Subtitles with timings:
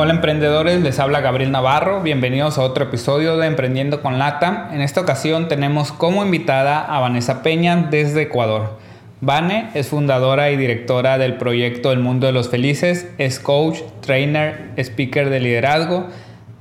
[0.00, 4.70] Hola emprendedores, les habla Gabriel Navarro, bienvenidos a otro episodio de Emprendiendo con Lata.
[4.72, 8.78] En esta ocasión tenemos como invitada a Vanessa Peña desde Ecuador.
[9.20, 14.70] Vane es fundadora y directora del proyecto El Mundo de los Felices, es coach, trainer,
[14.76, 16.06] speaker de liderazgo,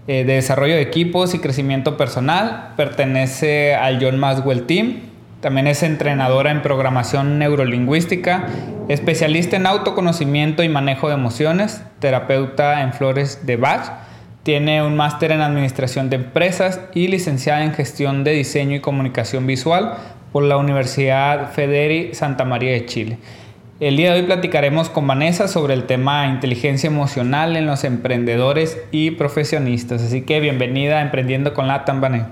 [0.07, 4.95] eh, de desarrollo de equipos y crecimiento personal, pertenece al John Maswell Team,
[5.47, 8.47] también es entrenadora en programación neurolingüística,
[8.89, 13.93] especialista en autoconocimiento y manejo de emociones, terapeuta en flores de Bach.
[14.43, 19.47] Tiene un máster en administración de empresas y licenciada en gestión de diseño y comunicación
[19.47, 19.93] visual
[20.33, 23.17] por la Universidad Federi Santa María de Chile.
[23.79, 28.77] El día de hoy platicaremos con Vanessa sobre el tema inteligencia emocional en los emprendedores
[28.91, 30.03] y profesionistas.
[30.03, 32.31] Así que bienvenida a Emprendiendo con Latam, Vanessa.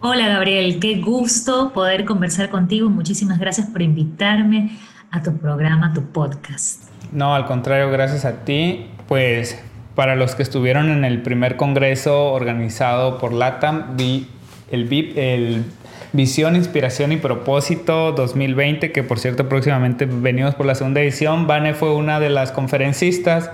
[0.00, 2.90] Hola Gabriel, qué gusto poder conversar contigo.
[2.90, 4.76] Muchísimas gracias por invitarme
[5.10, 6.82] a tu programa, a tu podcast.
[7.12, 8.88] No, al contrario, gracias a ti.
[9.08, 9.58] Pues
[9.94, 14.28] para los que estuvieron en el primer congreso organizado por LATAM, vi
[14.70, 15.64] el VIP, el
[16.12, 21.46] Visión, Inspiración y Propósito 2020, que por cierto próximamente venimos por la segunda edición.
[21.46, 23.50] Vane fue una de las conferencistas.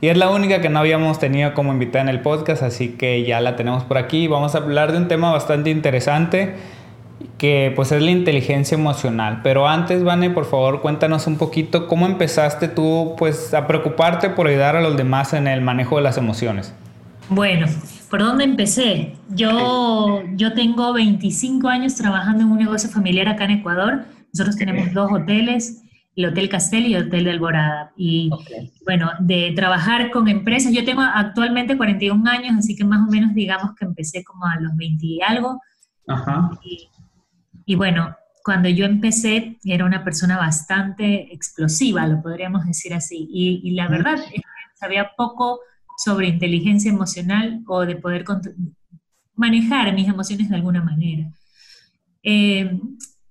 [0.00, 3.24] Y es la única que no habíamos tenido como invitada en el podcast, así que
[3.24, 4.28] ya la tenemos por aquí.
[4.28, 6.54] Vamos a hablar de un tema bastante interesante
[7.38, 9.40] que pues es la inteligencia emocional.
[9.42, 14.48] Pero antes, Vane, por favor, cuéntanos un poquito cómo empezaste tú pues a preocuparte por
[14.48, 16.74] ayudar a los demás en el manejo de las emociones.
[17.28, 17.66] Bueno,
[18.10, 19.14] ¿por dónde empecé?
[19.30, 24.04] Yo, yo tengo 25 años trabajando en un negocio familiar acá en Ecuador.
[24.32, 25.82] Nosotros tenemos dos hoteles
[26.16, 27.92] el Hotel Castel y el Hotel de Alborada.
[27.94, 28.30] Y
[28.84, 33.34] bueno, de trabajar con empresas, yo tengo actualmente 41 años, así que más o menos
[33.34, 35.60] digamos que empecé como a los 20 y algo.
[37.66, 43.28] Y, bueno, cuando yo empecé era una persona bastante explosiva, lo podríamos decir así.
[43.30, 44.40] Y, la verdad es que
[44.74, 45.60] sabía poco
[46.02, 48.24] sobre inteligencia emocional o de poder
[49.34, 51.30] manejar mis emociones de alguna manera.
[52.22, 52.80] Eh,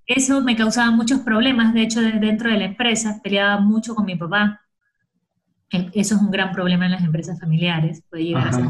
[0.07, 4.15] eso me causaba muchos problemas, de hecho, dentro de la empresa, peleaba mucho con mi
[4.15, 4.61] papá.
[5.71, 8.65] E, eso es un gran problema en las empresas familiares, puede llegar a ser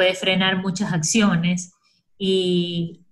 [0.00, 1.74] puede frenar muchas acciones
[2.16, 3.02] y,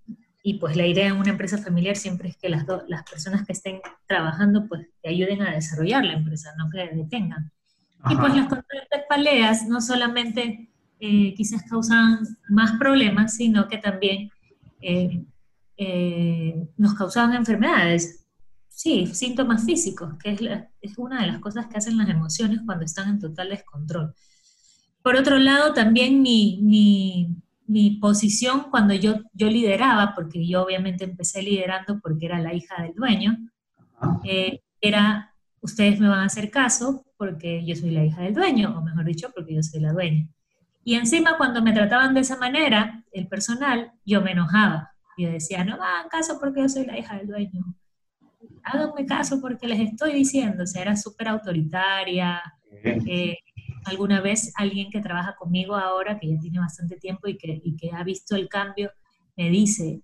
[0.42, 3.52] y, pues la idea en una empresa familiar siempre es que las, las personas que
[3.52, 7.52] estén trabajando pues te ayuden a desarrollar la empresa, no que detengan.
[8.08, 14.30] Y pues las constantes peleas no solamente eh, quizás causan más problemas, sino que también
[14.80, 15.24] eh,
[15.78, 18.26] eh, nos causaban enfermedades.
[18.68, 20.40] Sí, síntomas físicos, que es,
[20.80, 24.12] es, una de las cosas que hacen las emociones cuando están en total descontrol.
[25.02, 27.36] Por otro lado, también mi, mi,
[27.66, 32.82] mi posición cuando yo, yo lideraba, porque yo obviamente empecé liderando porque era la hija
[32.82, 33.38] del dueño,
[34.24, 38.76] eh, era, ustedes me van a hacer caso porque yo soy la hija del dueño,
[38.76, 40.28] o mejor dicho, porque yo soy la dueña.
[40.84, 45.64] Y encima cuando me trataban de esa manera, el personal, yo me enojaba yo decía,
[45.64, 47.74] no hagan caso porque yo soy la hija del dueño.
[48.62, 50.64] Háganme caso porque les estoy diciendo.
[50.64, 52.42] O sea, era súper autoritaria.
[52.84, 53.36] Eh,
[53.84, 57.76] alguna vez alguien que trabaja conmigo ahora, que ya tiene bastante tiempo y que, y
[57.76, 58.90] que ha visto el cambio,
[59.36, 60.02] me dice,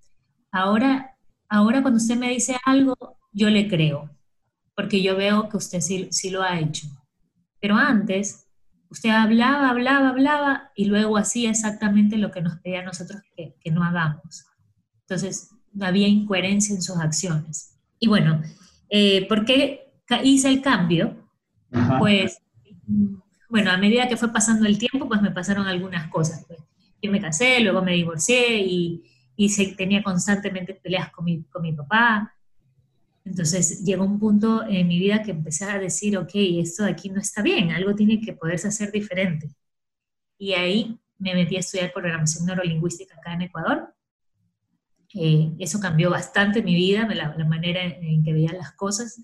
[0.51, 1.17] ahora,
[1.49, 2.97] ahora cuando usted me dice algo,
[3.33, 4.11] yo le creo,
[4.75, 6.87] porque yo veo que usted sí, sí lo ha hecho.
[7.61, 8.49] Pero antes,
[8.91, 13.57] usted hablaba, hablaba, hablaba y luego hacía exactamente lo que nos pedía a nosotros que,
[13.61, 14.47] que no hagamos.
[15.07, 15.51] Entonces,
[15.81, 17.77] había incoherencia en sus acciones.
[17.99, 18.43] Y bueno,
[18.89, 19.93] eh, ¿por qué
[20.23, 21.17] hice el cambio?
[21.99, 22.39] Pues,
[23.49, 26.45] bueno, a medida que fue pasando el tiempo, pues me pasaron algunas cosas.
[26.47, 26.61] Pues.
[27.03, 29.05] Yo me casé, luego me divorcié y,
[29.37, 32.33] y se, tenía constantemente peleas con mi, con mi papá.
[33.25, 37.11] Entonces llegó un punto en mi vida que empecé a decir, ok, esto de aquí
[37.11, 39.49] no está bien, algo tiene que poderse hacer diferente.
[40.39, 43.95] Y ahí me metí a estudiar programación neurolingüística acá en Ecuador
[45.15, 49.23] eh, eso cambió bastante mi vida, la, manera en, que veía las cosas.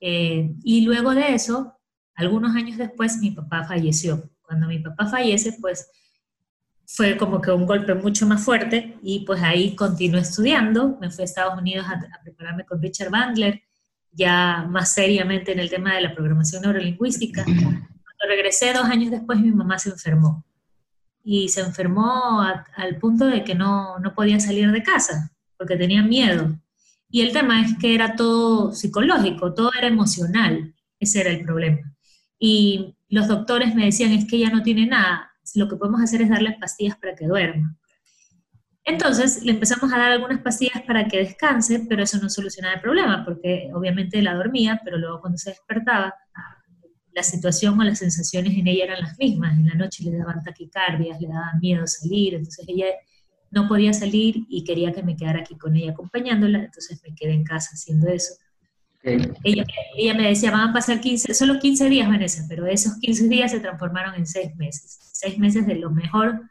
[0.00, 1.74] Eh, y luego de eso,
[2.14, 4.30] algunos años después, mi papá falleció.
[4.42, 5.90] Cuando mi papá fallece, pues
[6.86, 10.96] fue como que un golpe mucho más fuerte y pues ahí continué estudiando.
[11.00, 13.62] Me fui a Estados Unidos a, prepararme con Richard Bandler,
[14.12, 17.44] ya más seriamente en el tema de la programación neurolingüística.
[18.28, 20.44] regresé dos años después, mi mamá se enfermó.
[21.28, 26.02] Y se enfermó al punto de que no, no podía salir de casa, porque tenía
[26.02, 26.56] miedo.
[27.10, 30.72] Y el tema es que era todo psicológico, todo era emocional.
[31.00, 31.80] Ese era el problema.
[32.38, 36.22] Y los doctores me decían, es que ella no tiene nada, lo que podemos hacer
[36.22, 37.76] es darle pastillas para que duerma.
[38.84, 42.80] Entonces le empezamos a dar algunas pastillas para que descanse, pero eso no solucionaba el
[42.80, 46.14] problema, porque obviamente la dormía, pero luego cuando se despertaba,
[47.16, 49.56] la situación o las sensaciones en ella eran las mismas.
[49.56, 52.86] En la noche le daban taquicardias, le daban miedo salir, entonces ella
[53.50, 57.32] no podía salir y quería que me quedara aquí con ella acompañándola, entonces me quedé
[57.32, 58.34] en casa haciendo eso.
[59.02, 59.64] Ella,
[59.96, 63.50] ella, me decía, van a pasar 15, solo 15 días, Vanessa, pero esos 15 días
[63.52, 64.98] se transformaron en 6 meses.
[65.12, 66.42] 6 meses de lo mejor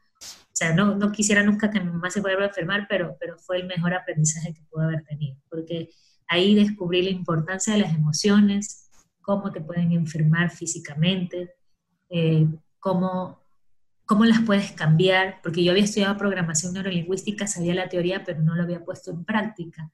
[0.56, 3.38] o sea, no, no quisiera nunca que mi mamá se fuera a enfermar, pero, pero
[3.38, 5.90] fue el mejor aprendizaje que pude haber tenido, porque
[6.30, 8.85] ahí descubrí la importancia de las emociones,
[9.26, 11.56] cómo te pueden enfermar físicamente,
[12.10, 12.48] eh,
[12.80, 13.42] cómo,
[14.06, 18.56] cómo las puedes cambiar, porque yo había estudiado programación neurolingüística, sabía la teoría, pero no
[18.56, 19.92] lo había puesto en práctica.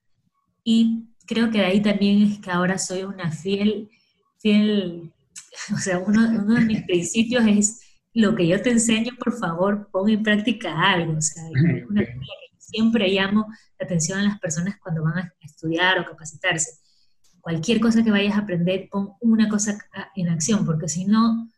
[0.66, 3.90] Y creo que de ahí también es que ahora soy una fiel,
[4.38, 5.14] fiel,
[5.74, 7.80] o sea, uno, uno de mis principios es
[8.14, 11.18] lo que yo te enseño, por favor, pon en práctica algo.
[11.18, 11.44] O sea,
[11.90, 12.04] una
[12.58, 13.48] siempre llamo
[13.80, 16.81] la atención a las personas cuando van a estudiar o capacitarse.
[17.42, 19.78] Cualquier cosa que vayas a aprender, pon una cosa
[20.16, 21.50] en acción, porque si no,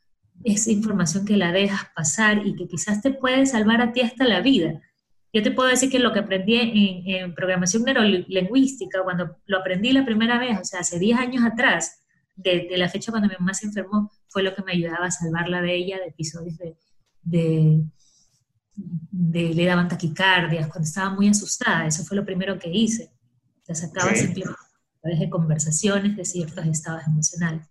[0.44, 4.26] es información que la dejas pasar y que quizás te puede salvar a ti hasta
[4.26, 4.82] la vida.
[5.34, 9.92] Yo te puedo decir que lo que aprendí en, en programación neurolingüística, cuando lo aprendí
[9.92, 12.04] la primera vez, o sea, hace 10 años atrás,
[12.36, 15.62] de, la fecha cuando mi mamá se enfermó, fue lo que me ayudaba a salvarla
[15.62, 16.76] de ella, de episodios de,
[17.24, 17.84] de,
[19.54, 23.12] le daban taquicardias, cuando estaba muy asustada, eso fue lo primero que hice.
[23.68, 24.63] La sacaba simplemente a
[25.04, 27.68] través de conversaciones de ciertos estados emocionales.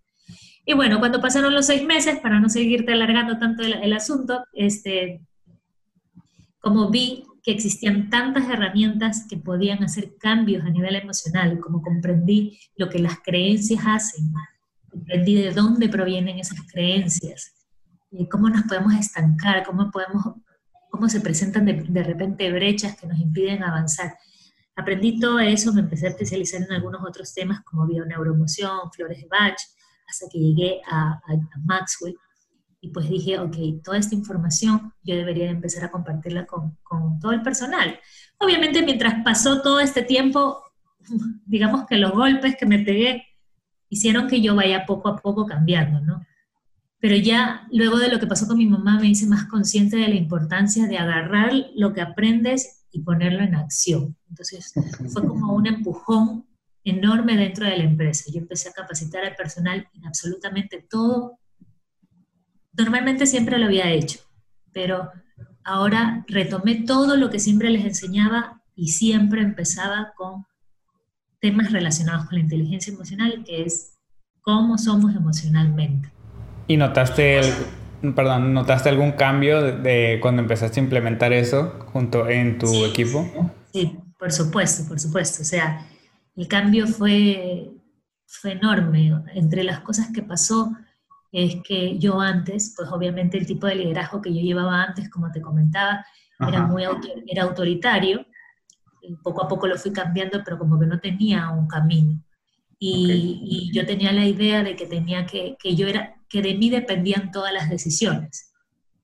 [0.65, 4.45] Y bueno, cuando pasaron los seis meses, para no seguirte alargando tanto el, el asunto,
[4.53, 5.21] este,
[6.61, 12.61] como vi que existían tantas herramientas que podían hacer cambios a nivel emocional, como comprendí
[12.77, 14.33] lo que las creencias hacen,
[14.89, 17.53] comprendí de dónde provienen esas creencias,
[18.13, 20.35] y cómo nos podemos estancar, cómo, podemos,
[20.91, 24.15] cómo se presentan de, de repente brechas que nos impiden avanzar.
[24.77, 29.29] Aprendí todo eso, me empecé a especializar en algunos otros temas como bioneuroemoción, flores de
[29.29, 29.57] Bach,
[30.09, 32.17] hasta que llegué a, a Maxwell,
[32.85, 37.31] y pues dije, ok, toda esta información yo debería empezar a compartirla con, con, todo
[37.31, 37.99] el personal.
[38.39, 40.65] Obviamente mientras pasó todo este tiempo,
[41.47, 43.25] digamos que los golpes que me pegué
[43.89, 46.27] hicieron que yo vaya poco a poco cambiando, ¿no?
[46.99, 50.09] Pero ya luego de lo que pasó con mi mamá me hice más consciente de
[50.09, 54.17] la importancia de agarrar lo que aprendes y ponerlo en acción.
[54.29, 54.73] Entonces
[55.13, 56.47] fue como un empujón
[56.85, 58.31] enorme dentro de la empresa.
[58.33, 61.39] Yo empecé a capacitar al personal en absolutamente todo
[62.75, 64.21] Normalmente siempre lo había hecho,
[64.73, 65.11] pero
[65.63, 70.47] ahora retomé todo lo que siempre les enseñaba y siempre empezaba con
[71.39, 73.99] temas relacionados con la inteligencia emocional, que es
[74.41, 76.11] cómo somos emocionalmente.
[76.67, 77.43] ¿Y notaste,
[78.15, 83.25] perdón, notaste algún cambio de, cuando empezaste a implementar eso junto en tu equipo?
[83.73, 85.43] Sí, por supuesto, por supuesto.
[85.43, 85.87] O sea,
[86.37, 87.71] el cambio fue,
[88.27, 89.13] fue enorme.
[89.35, 90.73] Entre las cosas que pasó,
[91.31, 95.31] es que yo antes, pues obviamente el tipo de liderazgo que yo llevaba antes, como
[95.31, 96.05] te comentaba,
[96.41, 96.85] era muy
[97.29, 98.27] era autoritario,
[99.01, 102.21] y poco a poco lo fui cambiando, pero como que no tenía un camino.
[102.85, 106.55] Y, y yo tenía la idea de que tenía que, que yo era, que de
[106.55, 108.53] mí dependían todas las decisiones,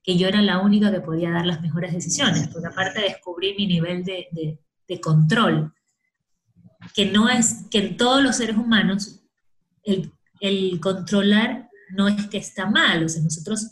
[0.03, 3.69] que yo era la única que podía dar las mejores decisiones, porque aparte descubrí mi
[3.69, 4.59] nivel de, de,
[4.89, 5.73] de control,
[6.95, 9.21] que no es, que en todos los seres humanos
[9.85, 13.71] el, el controlar no es que está mal, o sea, nosotros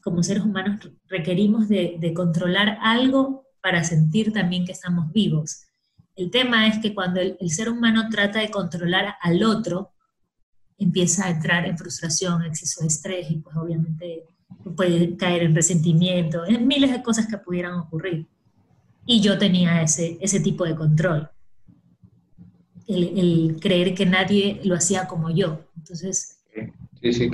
[0.00, 5.65] como seres humanos requerimos de, controlar algo para sentir también que estamos vivos.
[6.16, 9.92] El tema es que cuando el, ser humano trata de controlar al otro,
[10.78, 14.24] empieza a entrar en frustración, exceso de estrés y pues obviamente
[14.74, 18.26] puede caer en resentimiento, en miles de cosas que pudieran ocurrir.
[19.04, 21.30] Y yo tenía ese, ese tipo de control,
[22.88, 25.66] el, el creer que nadie lo hacía como yo.
[25.76, 26.38] Entonces,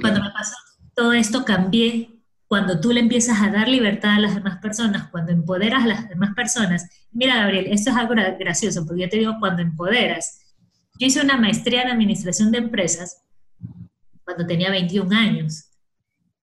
[0.01, 0.57] cuando me pasó
[0.95, 2.11] todo esto, cambié.
[2.52, 6.06] Cuando tú le empiezas a dar libertad a las demás personas, cuando empoderas a las
[6.11, 6.87] demás personas.
[7.11, 10.38] Mira, Gabriel, esto es algo gracioso, porque yo te digo cuando empoderas.
[10.99, 13.23] Yo hice una maestría en administración de empresas
[14.23, 15.71] cuando tenía 21 años,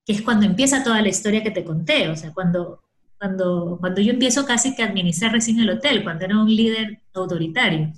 [0.04, 2.82] que es cuando empieza toda la historia que te conté, o sea, cuando,
[3.20, 7.04] cuando, cuando yo empiezo casi que a administrar recién el hotel, cuando era un líder
[7.14, 7.94] autoritario.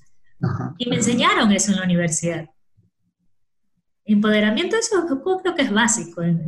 [0.78, 2.50] y me enseñaron eso en la universidad
[4.14, 5.06] empoderamiento, eso
[5.42, 6.44] creo que es básico en,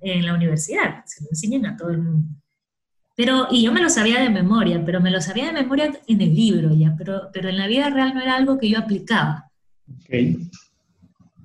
[0.00, 2.28] en, la universidad, se lo enseñan a todo el mundo.
[3.16, 6.20] Pero, y yo me lo sabía de memoria, pero me lo sabía de memoria en
[6.20, 9.50] el libro ya, pero, pero en la vida real no era algo que yo aplicaba.
[10.04, 10.50] Okay.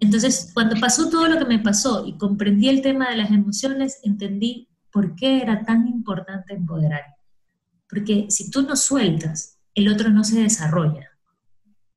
[0.02, 4.00] Entonces, cuando pasó todo lo que me pasó y comprendí el tema de las emociones,
[4.04, 7.04] entendí por qué era tan importante empoderar.
[7.88, 11.10] Porque si tú no sueltas, el otro no se desarrolla.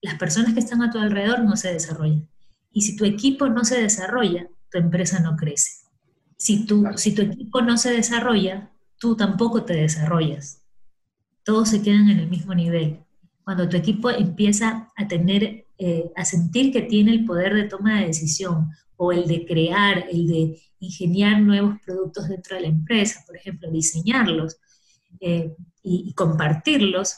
[0.02, 2.28] Las personas que están a tu alrededor no se desarrollan.
[2.74, 5.86] Y si tu equipo no se desarrolla, tu empresa no crece.
[6.36, 10.60] Si tu, si tu equipo no se desarrolla, tú tampoco te desarrollas.
[11.44, 13.00] Todos se quedan en el mismo nivel.
[13.44, 18.00] Cuando tu equipo empieza a tener, eh, a sentir que tiene el poder de toma
[18.00, 23.22] de decisión o el de crear, el de ingeniar nuevos productos dentro de la empresa,
[23.26, 24.56] por ejemplo, diseñarlos
[25.20, 27.16] eh, y, compartirlos,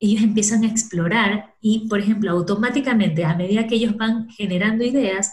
[0.00, 5.32] ellos empiezan a explorar y, por ejemplo, automáticamente, a medida que ellos van generando ideas,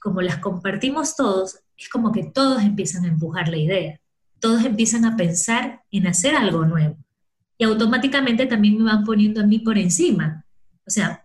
[0.00, 4.00] como las compartimos todos, es como que todos empiezan a empujar la idea,
[4.38, 6.96] todos empiezan a pensar en hacer algo nuevo.
[7.56, 10.44] Y automáticamente también me van poniendo a mí por encima.
[10.86, 11.24] O sea,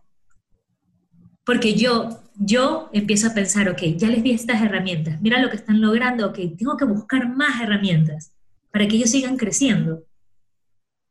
[1.43, 5.57] porque yo, yo empiezo a pensar, ok, ya les di estas herramientas, mira lo que
[5.57, 8.31] están logrando, ok, tengo que buscar más herramientas
[8.71, 10.03] para que ellos sigan creciendo.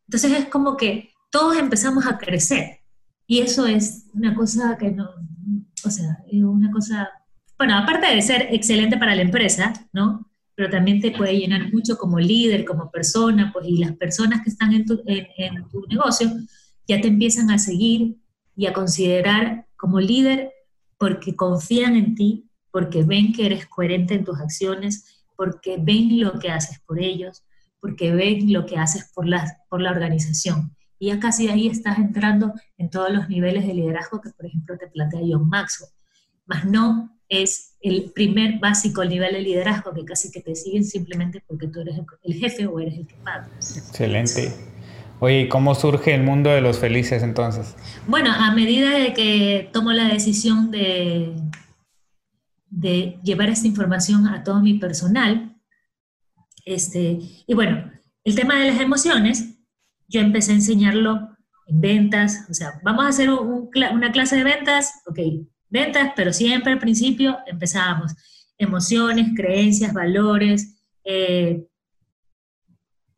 [0.06, 2.80] Entonces es como que todos empezamos a crecer.
[3.26, 5.10] Y eso es una cosa que no,
[5.84, 7.10] o sea, una cosa,
[7.58, 10.30] bueno, aparte de ser excelente para la empresa, ¿no?
[10.54, 14.50] Pero también te puede llenar mucho como líder, como persona, pues, y las personas que
[14.50, 16.30] están en tu, en, tu negocio
[16.86, 18.16] ya te empiezan a seguir
[18.56, 20.50] y a considerar como líder
[20.96, 26.38] porque confían en ti, porque ven que eres coherente en tus acciones, porque ven lo
[26.38, 27.44] que haces por ellos,
[27.78, 30.74] porque ven lo que haces por la, por la organización.
[30.98, 34.76] Y ya casi ahí estás entrando en todos los niveles de liderazgo que, por ejemplo,
[34.76, 35.90] te plantea John Maxwell.
[36.46, 41.42] Más no es el primer básico nivel de liderazgo que casi que te siguen simplemente
[41.46, 43.14] porque tú eres el, jefe o eres el que.
[43.56, 44.52] Excelente.
[45.20, 47.74] Oye, ¿cómo surge el mundo de los felices entonces?
[48.06, 51.34] Bueno, a medida de que tomo la decisión de,
[52.70, 55.56] de llevar esta información a todo mi personal,
[56.64, 57.90] este, y bueno,
[58.24, 59.57] el tema de las emociones
[60.08, 61.36] yo empecé a enseñarlo
[61.66, 65.18] en ventas, o sea, vamos a hacer una clase de ventas, ok,
[65.68, 68.14] ventas, pero siempre al principio empezábamos
[68.56, 71.66] emociones, creencias, valores, eh,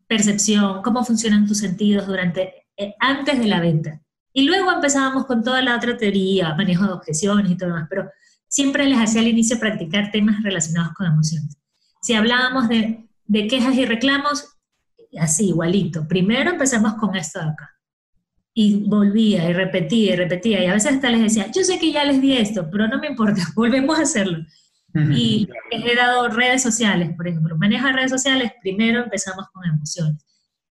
[0.07, 4.03] percepción, cómo funcionan tus sentidos durante, eh, antes de la venta.
[4.33, 8.11] Y luego empezábamos con toda la otra teoría, manejo de objeciones y todo demás, pero
[8.49, 11.57] siempre les hacía al inicio practicar temas relacionados con emociones.
[12.03, 14.50] Si hablábamos de quejas y reclamos,
[15.19, 16.07] así, igualito.
[16.07, 17.71] Primero empezamos con esto de acá.
[18.53, 20.63] Y volvía y repetía y repetía.
[20.63, 22.99] Y a veces hasta les decía, yo sé que ya les di esto, pero no
[22.99, 24.45] me importa, volvemos a hacerlo.
[24.93, 27.57] Y he dado redes sociales, por ejemplo.
[27.57, 30.25] Maneja redes sociales, primero empezamos con emociones.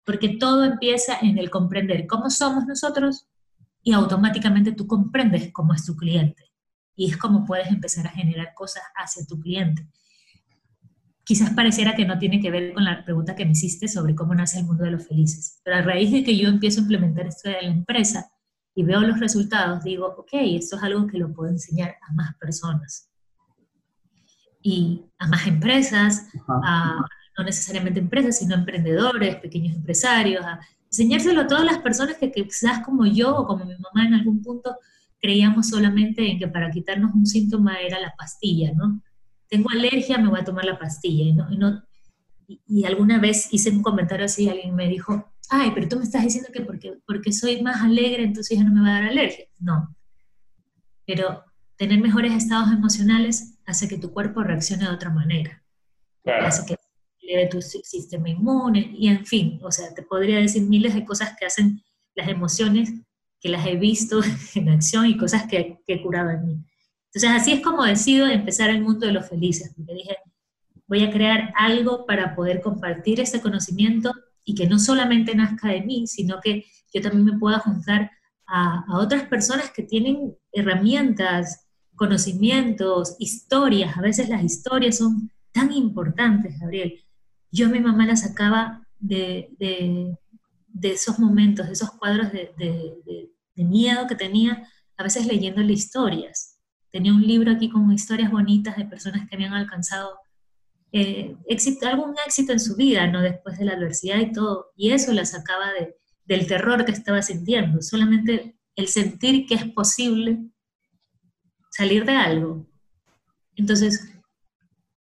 [0.03, 3.27] Porque todo empieza en el comprender cómo somos nosotros
[3.81, 6.51] y automáticamente tú comprendes cómo es tu cliente.
[6.95, 9.87] Y es como puedes empezar a generar cosas hacia tu cliente
[11.29, 14.33] quizás pareciera que no tiene que ver con la pregunta que me hiciste sobre cómo
[14.33, 15.61] nace el mundo de los felices.
[15.63, 18.31] Pero a raíz de que yo empiezo a implementar esto de la empresa
[18.73, 22.35] y veo los resultados, digo, ok, esto es algo que lo puedo enseñar a más
[22.37, 23.11] personas.
[24.63, 26.29] Y a más empresas,
[26.63, 27.05] a,
[27.37, 32.45] no necesariamente empresas, sino emprendedores, pequeños empresarios, a enseñárselo a todas las personas que, que
[32.45, 34.77] quizás como yo o como mi mamá en algún punto
[35.21, 39.03] creíamos solamente en que para quitarnos un síntoma era la pastilla, ¿no?
[39.49, 41.23] Tengo alergia, me voy a tomar la pastilla.
[41.23, 41.83] Y, no, y, no,
[42.47, 46.23] y, alguna vez hice un comentario así, alguien me dijo, ay, pero tú me estás
[46.23, 49.45] diciendo que porque, porque soy más alegre, entonces ya no me va a dar alergia.
[49.59, 49.95] No.
[51.05, 51.43] Pero
[51.75, 55.63] tener mejores estados emocionales hace que tu cuerpo reaccione de otra manera.
[56.25, 56.75] Hace que
[57.21, 61.35] eleve tu sistema inmune y en fin, o sea, te podría decir miles de cosas
[61.39, 61.81] que hacen
[62.15, 62.93] las emociones
[63.39, 64.21] que las he visto
[64.55, 66.65] en acción y cosas que, que he curado en mí.
[67.13, 70.17] Entonces así es como decido empezar el mundo de los felices, porque dije,
[70.87, 74.11] voy a crear algo para poder compartir ese conocimiento
[74.45, 78.11] y que no solamente nazca de mí, sino que yo también me pueda juntar
[78.45, 83.97] a, otras personas que tienen herramientas, conocimientos, historias.
[83.97, 87.03] A veces las historias son tan importantes, Gabriel.
[87.51, 89.49] Yo a mi mamá la sacaba de,
[90.81, 96.48] esos momentos, de esos cuadros de, de miedo que tenía, a veces leyéndole historias
[96.91, 100.19] tenía un libro aquí con historias bonitas de personas que habían alcanzado
[100.91, 103.21] eh, éxito, algún éxito en su vida, ¿no?
[103.21, 104.71] Después de la adversidad y todo.
[104.75, 107.81] Y eso la sacaba de, del terror que estaba sintiendo.
[107.81, 110.39] Solamente el sentir que es posible
[111.71, 112.65] salir de algo
[113.55, 114.11] Entonces,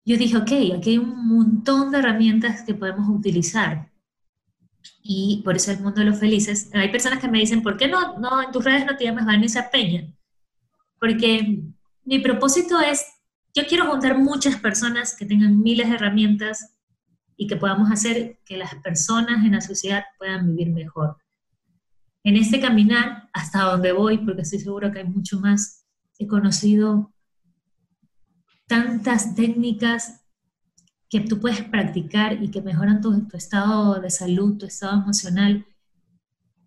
[0.05, 3.91] yo dije, ok, aquí hay un montón de herramientas que podemos utilizar.
[5.03, 6.69] Y por eso el mundo de los felices.
[6.73, 9.25] Hay personas que me dicen, ¿por qué no, no en tus redes no te llamas
[9.25, 10.11] Vanessa Peña?
[10.99, 11.63] Porque
[12.03, 13.05] mi propósito es,
[13.55, 16.75] yo quiero juntar muchas personas que tengan miles de herramientas
[17.35, 21.17] y que podamos hacer que las personas en la sociedad puedan vivir mejor.
[22.23, 25.85] En este caminar, hasta donde voy, porque estoy seguro que hay mucho más,
[26.17, 27.13] he conocido
[28.67, 30.21] tantas técnicas
[31.09, 35.65] que tú puedes practicar y que mejoran tu, estado de salud, tu estado emocional.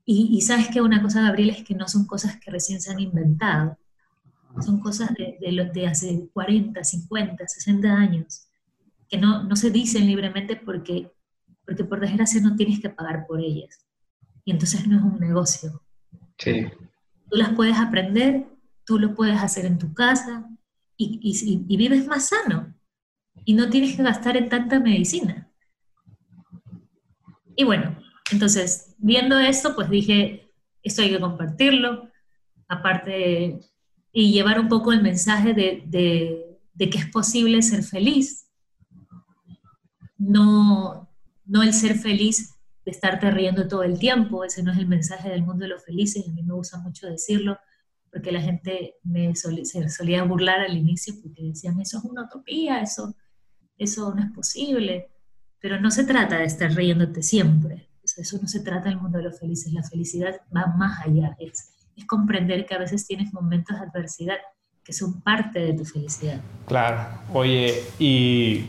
[0.05, 2.99] Y, sabes que una cosa, Gabriel, es que no son cosas que recién se han
[2.99, 3.79] inventado.
[4.61, 8.49] Son cosas de, de, de hace 40, 50, 60 años,
[9.09, 11.11] que no, no se dicen libremente porque,
[11.65, 13.87] porque por desgracia no tienes que pagar por ellas.
[14.45, 15.83] Y entonces no es un negocio.
[16.39, 16.67] Sí.
[17.31, 18.47] Tú las puedes aprender,
[18.85, 20.49] tú lo puedes hacer en tu casa,
[20.97, 22.75] y, vives más sano
[23.45, 25.51] y no tienes que gastar en tanta medicina.
[27.57, 27.99] Y bueno,
[28.31, 30.51] entonces, viendo esto, pues dije,
[30.83, 32.09] esto hay que compartirlo,
[32.69, 33.61] aparte,
[34.12, 38.47] y llevar un poco el mensaje de, de, que es posible ser feliz,
[40.19, 41.09] no,
[41.45, 42.54] no el ser feliz
[42.85, 45.85] de estarte riendo todo el tiempo, ese no es el mensaje del mundo de los
[45.85, 47.59] felices, a mí me gusta mucho decirlo,
[48.12, 52.83] porque la gente me se solía burlar al inicio porque decían, eso es una utopía,
[52.83, 53.16] eso,
[53.78, 55.09] eso no es posible.
[55.61, 57.88] Pero no se trata de estar riéndote siempre.
[58.02, 59.73] Eso no se trata del mundo de los felices.
[59.73, 61.37] La felicidad va más allá.
[61.38, 64.37] Es, es comprender que a veces tienes momentos de adversidad
[64.85, 66.41] que son parte de tu felicidad.
[66.67, 67.07] Claro.
[67.33, 68.67] Oye, ¿y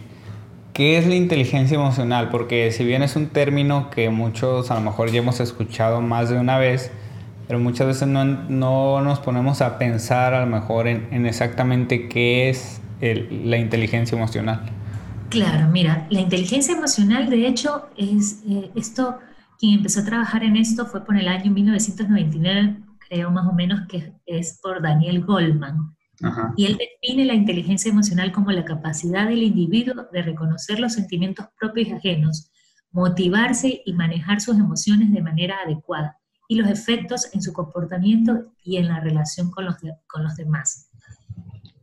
[0.73, 2.29] qué es la inteligencia emocional?
[2.29, 6.29] Porque si bien es un término que muchos a lo mejor ya hemos escuchado más
[6.29, 6.91] de una vez,
[7.47, 12.49] pero muchas veces no, no, nos ponemos a pensar a lo mejor en, exactamente qué
[12.49, 14.61] es la inteligencia emocional.
[15.29, 19.17] Claro, mira, la inteligencia emocional de hecho es eh, esto,
[19.59, 22.75] quien empezó a trabajar en esto fue por el año 1999,
[23.13, 25.95] creo más o menos que es por Daniel Goldman.
[26.55, 31.47] Y él define la inteligencia emocional como la capacidad del individuo de reconocer los sentimientos
[31.59, 32.49] propios y ajenos,
[32.91, 38.77] motivarse y manejar sus emociones de manera adecuada y los efectos en su comportamiento y
[38.77, 39.75] en la relación con los,
[40.07, 40.89] con los demás.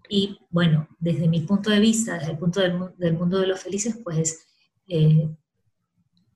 [0.08, 3.98] Y bueno, desde mi punto de vista, desde el punto del, mundo de los felices,
[4.02, 4.48] pues
[4.88, 5.28] eh,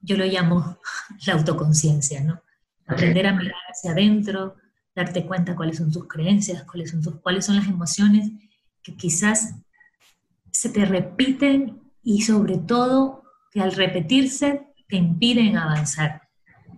[0.00, 0.78] yo lo llamo
[1.26, 2.40] la autoconciencia, ¿no?
[2.86, 4.56] Aprender a mirar hacia adentro,
[4.94, 8.30] darte cuenta cuáles son tus creencias, cuáles son, tus, cuáles son las emociones
[8.82, 9.54] que quizás
[10.50, 16.22] se te repiten y sobre todo que al repetirse te impiden avanzar.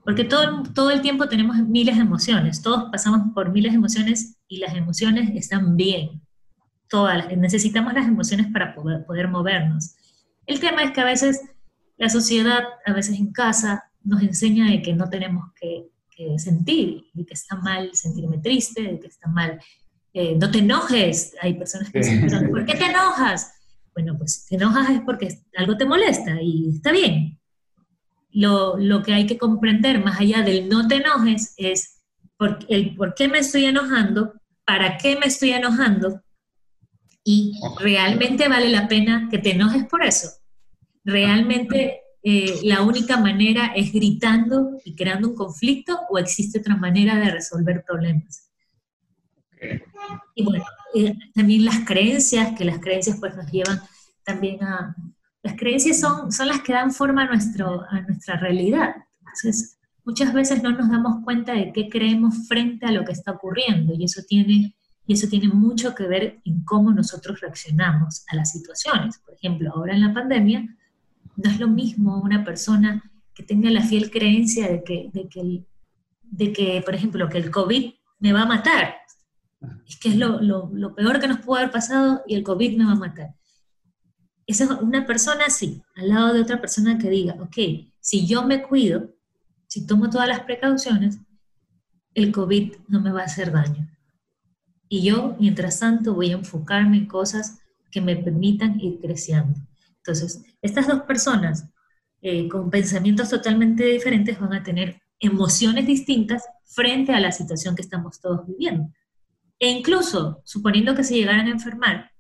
[0.05, 4.38] Porque todo, todo el tiempo tenemos miles de emociones, todos pasamos por miles de emociones
[4.46, 6.22] y las emociones están bien.
[6.88, 9.96] Todas, necesitamos las emociones para poder, poder movernos.
[10.46, 11.40] El tema es que a veces
[11.96, 15.88] la sociedad, a veces en casa, nos enseña de que no tenemos que,
[16.38, 19.61] sentir, de que está mal sentirme triste, de que está mal,
[20.12, 21.35] eh, no te enojes.
[21.40, 23.52] Hay personas que dicen, ¿por qué te enojas?
[23.94, 27.38] Bueno, pues te enojas es porque algo te molesta y está bien
[28.37, 32.02] lo, que hay que comprender más allá del no te enojes es
[32.37, 34.35] por, el por qué me estoy enojando,
[34.66, 36.20] para qué me estoy enojando
[37.24, 40.29] y realmente vale la pena que te enojes por eso.
[41.02, 47.14] Realmente eh, la única manera es gritando y creando un conflicto o existe otra manera
[47.20, 48.50] de resolver problemas.
[50.34, 50.64] Y bueno,
[50.96, 53.80] eh, también las creencias, que las creencias pues nos llevan
[54.24, 54.96] también a,
[55.44, 58.96] las creencias son, son las que dan forma a, nuestro, a nuestra realidad.
[59.20, 63.30] Entonces, muchas veces no nos damos cuenta de qué creemos frente a lo que está
[63.30, 64.74] ocurriendo y eso tiene,
[65.06, 69.16] y eso tiene mucho que ver en cómo nosotros reaccionamos a las situaciones.
[69.18, 70.76] Por ejemplo, ahora en la pandemia,
[71.37, 75.64] no es lo mismo una persona que tenga la fiel creencia de que, de que,
[76.22, 78.96] de que por ejemplo, que el COVID me va a matar.
[79.87, 82.85] Es que es lo, lo, peor que nos puede haber pasado y el COVID me
[82.85, 83.35] va a matar
[84.46, 87.57] esa es una persona así, al lado de otra persona que diga, ok,
[88.01, 89.12] si yo me cuido,
[89.66, 91.18] si tomo todas las precauciones,
[92.14, 93.90] el COVID no me va a hacer daño.
[94.88, 97.59] Y yo, mientras tanto, voy a enfocarme en cosas
[97.90, 99.59] que me permitan ir creciendo.
[100.07, 101.69] Entonces, estas dos personas
[102.23, 107.83] eh, con pensamientos totalmente diferentes van a tener emociones distintas frente a la situación que
[107.83, 108.88] estamos todos viviendo.
[109.59, 112.12] E incluso, suponiendo que se llegaran a enfermar,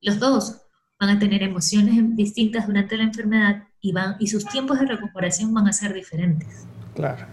[0.00, 0.62] los dos
[1.00, 5.52] van a tener emociones distintas durante la enfermedad y, van, y sus tiempos de recuperación
[5.52, 6.66] van a ser diferentes.
[6.94, 7.26] Claro.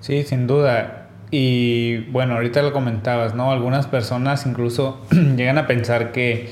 [0.00, 1.08] Sí, sin duda.
[1.30, 3.52] Y bueno, ahorita lo comentabas, ¿no?
[3.52, 6.50] Algunas personas incluso llegan a pensar que,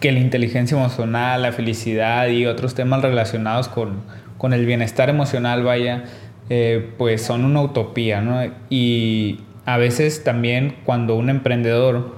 [0.00, 4.00] que, la inteligencia emocional, la felicidad y otros temas relacionados con,
[4.38, 6.04] con el bienestar emocional, vaya,
[6.48, 8.40] eh, pues son una utopía, ¿no?
[8.70, 12.16] Y a veces también cuando un emprendedor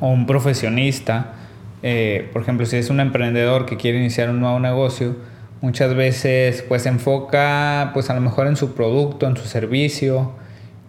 [0.00, 1.34] o un profesionista,
[1.82, 5.16] eh, por ejemplo, si es un emprendedor que quiere iniciar un nuevo negocio,
[5.60, 10.32] muchas veces pues se enfoca pues a lo mejor en su producto, en su servicio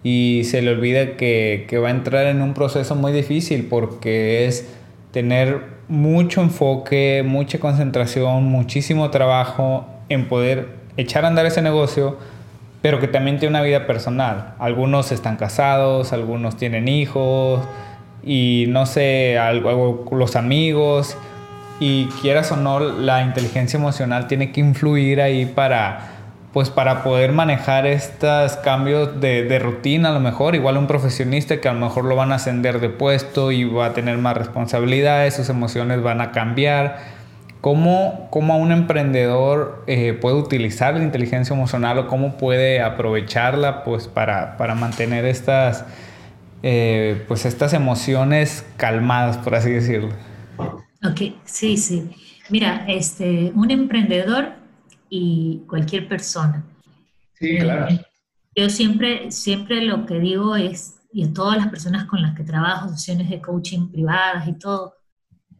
[0.02, 4.46] y se le olvida que, que va a entrar en un proceso muy difícil porque
[4.46, 4.68] es
[5.12, 12.18] tener mucho enfoque, mucha concentración, muchísimo trabajo en poder echar a andar ese negocio,
[12.82, 14.54] pero que también tiene una vida personal.
[14.58, 17.60] Algunos están casados, algunos tienen hijos
[18.22, 21.16] y no sé, algo, los amigos
[21.80, 26.19] y quieras o no, la inteligencia emocional tiene que influir ahí para,
[26.52, 30.54] pues para poder manejar estos cambios de, de, rutina a lo mejor.
[30.54, 33.86] Igual un profesionista que a lo mejor lo van a ascender de puesto y va
[33.86, 37.20] a tener más responsabilidades, sus emociones van a cambiar.
[37.60, 44.08] ¿Cómo, cómo un emprendedor eh, puede utilizar la inteligencia emocional o cómo puede aprovecharla pues,
[44.08, 45.84] para, para mantener estas,
[46.62, 50.08] eh, pues estas emociones calmadas, por así decirlo?
[51.04, 52.10] Ok, sí, sí.
[52.48, 54.59] Mira, este, un emprendedor
[55.10, 56.64] y cualquier persona.
[57.34, 57.92] Sí, claro.
[57.92, 58.06] Eh,
[58.54, 62.44] yo siempre, siempre lo que digo es, y a todas las personas con las que
[62.44, 64.94] trabajo, sesiones de coaching privadas y todo,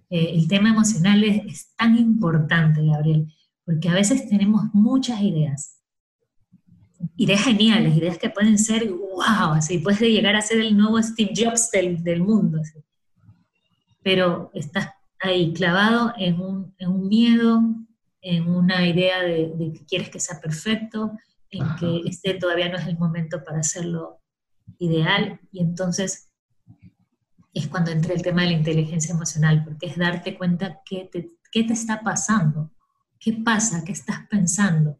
[0.08, 3.32] eh, el tema emocional es, es, tan importante, Gabriel,
[3.64, 5.78] porque a veces tenemos muchas ideas.
[7.16, 11.32] Ideas geniales, ideas que pueden ser, wow, así puedes llegar a ser el nuevo Steve
[11.36, 12.60] Jobs del, del mundo.
[12.60, 12.78] Así.
[14.02, 17.62] Pero estás ahí clavado en un, en un miedo,
[18.22, 21.12] en una idea de, de, que quieres que sea perfecto,
[21.50, 21.76] en Ajá.
[21.76, 24.20] que este todavía no es el momento para hacerlo
[24.78, 26.30] ideal, y entonces
[27.52, 31.30] es cuando entra el tema de la inteligencia emocional, porque es darte cuenta qué te,
[31.50, 32.70] qué te está pasando,
[33.18, 34.98] qué pasa, qué estás pensando.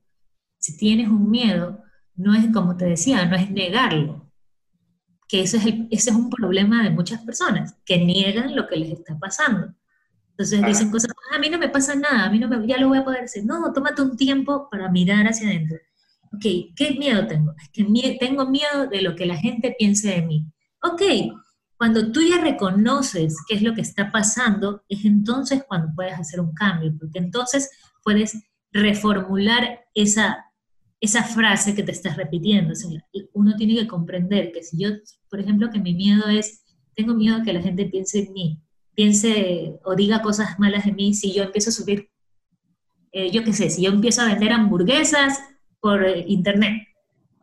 [0.59, 1.83] Si tienes un miedo,
[2.17, 4.31] no es como te decía, no es negarlo,
[5.29, 8.77] que ese es, el, ese es un problema de muchas personas, que niegan lo que
[8.77, 9.75] les está pasando.
[10.41, 12.79] Entonces dicen cosas, ah, a mí no me pasa nada, a mí no me, ya
[12.79, 13.45] lo voy a poder hacer.
[13.45, 15.77] No, tómate un tiempo para mirar hacia adentro.
[16.33, 16.43] Ok,
[16.75, 17.53] ¿qué miedo tengo?
[17.63, 20.47] Es que mie tengo miedo de lo que la gente piense de mí.
[20.83, 21.03] Ok,
[21.77, 26.41] cuando tú ya reconoces qué es lo que está pasando, es entonces cuando puedes hacer
[26.41, 27.71] un cambio, porque entonces
[28.03, 30.47] puedes reformular esa,
[31.01, 32.73] esa frase que te estás repitiendo.
[32.73, 32.89] O sea,
[33.35, 34.89] uno tiene que comprender que si yo,
[35.29, 38.63] por ejemplo, que mi miedo es, tengo miedo que la gente piense en mí,
[39.01, 42.11] piense o diga cosas malas de mí si yo empiezo a subir,
[43.13, 45.41] eh, yo qué sé, si yo empiezo a vender hamburguesas
[45.81, 46.87] por internet,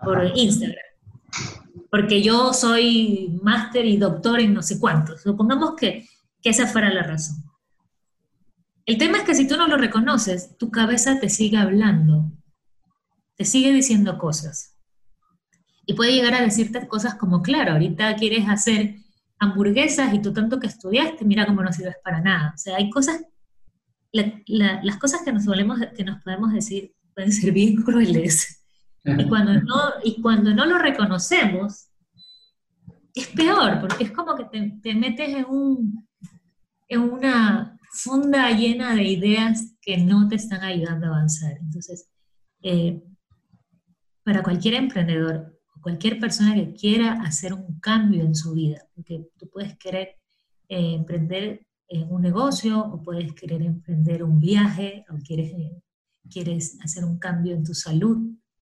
[0.03, 0.33] por Ajá.
[0.35, 0.85] Instagram,
[1.89, 5.23] porque yo soy máster y doctor en no sé cuántos.
[5.23, 6.07] Supongamos que,
[6.43, 7.43] que esa fuera la razón.
[8.85, 12.31] El tema es que si tú no lo reconoces, tu cabeza te sigue hablando,
[13.35, 14.77] te sigue diciendo cosas.
[15.87, 18.97] Y puede llegar a decirte cosas como, claro, ahorita quieres hacer
[19.39, 22.53] hamburguesas y tú tanto que estudiaste, mira cómo no sirves para nada.
[22.55, 23.21] O sea, hay cosas,
[24.11, 28.63] la, la, las cosas que nos, solemos, que nos podemos decir pueden ser bien crueles.
[29.03, 31.87] Y cuando, no, y cuando no lo reconocemos,
[33.15, 36.07] es peor, porque es como que te, te metes en, un,
[36.89, 41.57] en una funda llena de ideas que no te están ayudando a avanzar.
[41.61, 42.09] Entonces,
[42.61, 43.01] eh,
[44.23, 45.56] para cualquier emprendedor,
[45.87, 50.17] cualquier persona que quiera hacer un cambio en su vida, porque tú puedes querer
[50.67, 55.81] eh, emprender en un negocio o puedes querer emprender un viaje o quieres, eh,
[56.29, 58.17] quieres hacer un cambio en tu salud,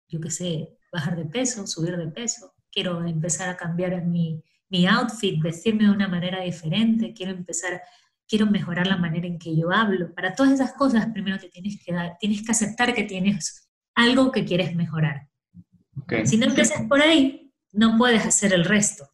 [0.08, 4.86] yo qué sé, bajar de peso, subir de peso, quiero empezar a cambiar mi, mi
[4.86, 7.82] outfit, vestirme de una manera diferente, quiero empezar,
[8.28, 10.14] quiero mejorar la manera en que yo hablo.
[10.14, 14.32] Para todas esas cosas, primero te tienes que dar, tienes que aceptar que tienes algo
[14.32, 15.27] que quieres mejorar.
[16.04, 16.26] Okay.
[16.26, 19.10] Si no empiezas por ahí, no puedes hacer el resto.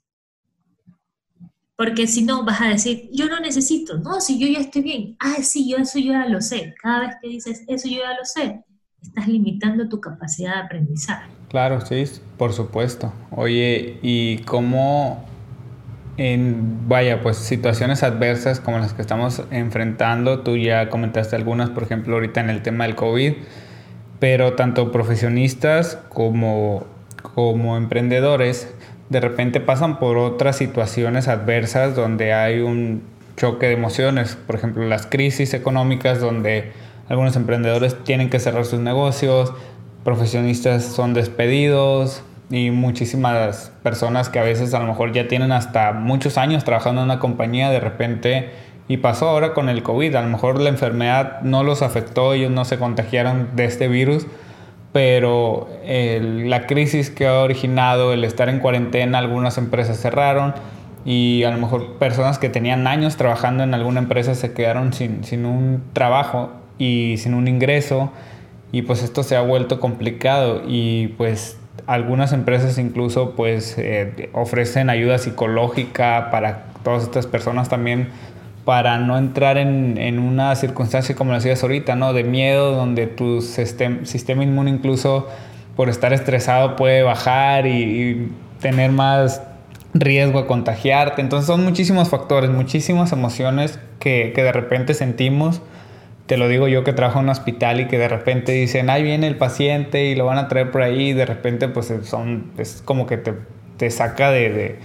[1.75, 5.15] Porque si no, vas a decir, yo no necesito, no, si yo ya estoy bien,
[5.19, 6.75] ah, sí, yo eso yo ya lo sé.
[6.81, 8.63] Cada vez que dices, eso yo ya lo sé,
[9.01, 11.29] estás limitando tu capacidad de aprendizaje.
[11.49, 12.03] Claro, sí,
[12.37, 13.11] por supuesto.
[13.31, 15.25] Oye, ¿y cómo
[16.17, 21.83] en, vaya, pues situaciones adversas como las que estamos enfrentando, tú ya comentaste algunas, por
[21.83, 23.33] ejemplo, ahorita en el tema del COVID,
[24.23, 26.85] pero tanto profesionistas como,
[27.35, 28.73] como emprendedores
[29.09, 33.03] de repente pasan por otras situaciones adversas donde hay un
[33.35, 36.71] choque de emociones, por ejemplo las crisis económicas donde
[37.09, 39.51] algunos emprendedores tienen que cerrar sus negocios,
[40.05, 45.91] profesionistas son despedidos, y muchísimas personas que a veces a lo mejor ya tienen hasta
[45.91, 48.51] muchos años trabajando en una compañía, de repente,
[48.87, 52.51] y pasó ahora con el COVID, a lo mejor la enfermedad no los afectó, ellos
[52.51, 54.27] no se contagiaron de este virus,
[54.91, 60.53] pero la crisis que ha originado el estar en cuarentena, algunas empresas cerraron
[61.05, 65.23] y a lo mejor personas que tenían años trabajando en alguna empresa se quedaron sin,
[65.23, 68.11] sin un trabajo y sin un ingreso.
[68.71, 74.89] Y pues esto se ha vuelto complicado y pues algunas empresas incluso pues eh, ofrecen
[74.89, 78.09] ayuda psicológica para todas estas personas también
[78.65, 82.13] para no entrar en, en una circunstancia como decías ahorita, ¿no?
[82.13, 85.27] De miedo, donde tu sistema inmune incluso
[85.75, 89.41] por estar estresado puede bajar y, tener más
[89.93, 91.21] riesgo a contagiarte.
[91.21, 95.61] Entonces son muchísimos factores, muchísimas emociones que, que, de repente sentimos.
[96.27, 99.03] Te lo digo yo que trabajo en un hospital y que de repente dicen, ahí
[99.03, 102.51] viene el paciente y lo van a traer por ahí y de repente pues son,
[102.57, 103.33] es como que te,
[103.75, 104.77] te saca de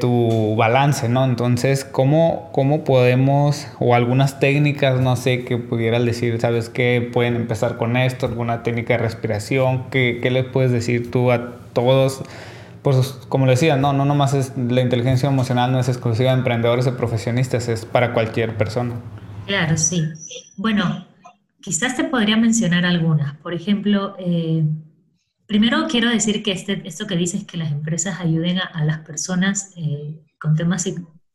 [0.00, 1.24] tu balance, ¿no?
[1.24, 7.08] Entonces, ¿cómo, ¿cómo podemos, o algunas técnicas, no sé, que pudieras decir, ¿sabes qué?
[7.12, 11.52] Pueden empezar con esto, alguna técnica de respiración, ¿qué, qué les puedes decir tú a
[11.72, 12.22] todos?
[12.82, 16.38] Pues, como le decía, no, no nomás es la inteligencia emocional, no es exclusiva de
[16.38, 18.94] emprendedores o profesionistas, es para cualquier persona.
[19.46, 20.02] Claro, sí.
[20.56, 21.06] Bueno,
[21.60, 23.36] quizás te podría mencionar algunas.
[23.36, 24.64] Por ejemplo, eh,
[25.50, 29.72] Primero quiero decir que este, esto que dices que las empresas ayuden a, las personas
[29.76, 30.88] eh, con temas,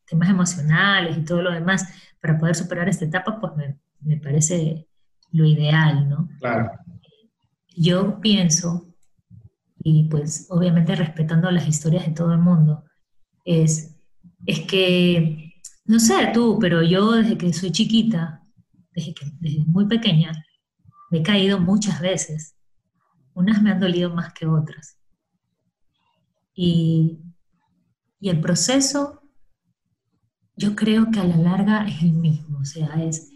[0.06, 1.86] temas emocionales y todo lo demás
[2.22, 3.52] para poder superar esta etapa, pues
[4.00, 4.88] me, parece
[5.34, 6.30] lo ideal, ¿no?
[6.40, 6.72] Claro.
[7.76, 8.88] Yo pienso,
[9.84, 12.86] y pues obviamente respetando las historias de todo el mundo,
[13.44, 13.98] es,
[14.46, 18.42] es que, no sé tú, pero yo desde que soy chiquita,
[18.94, 20.32] desde, que, desde muy pequeña,
[21.12, 22.55] me he caído muchas veces
[23.36, 24.98] unas me han dolido más que otras.
[26.56, 27.22] Y,
[28.22, 29.22] el proceso,
[30.56, 33.30] yo creo que a la larga es el mismo, o sea, es,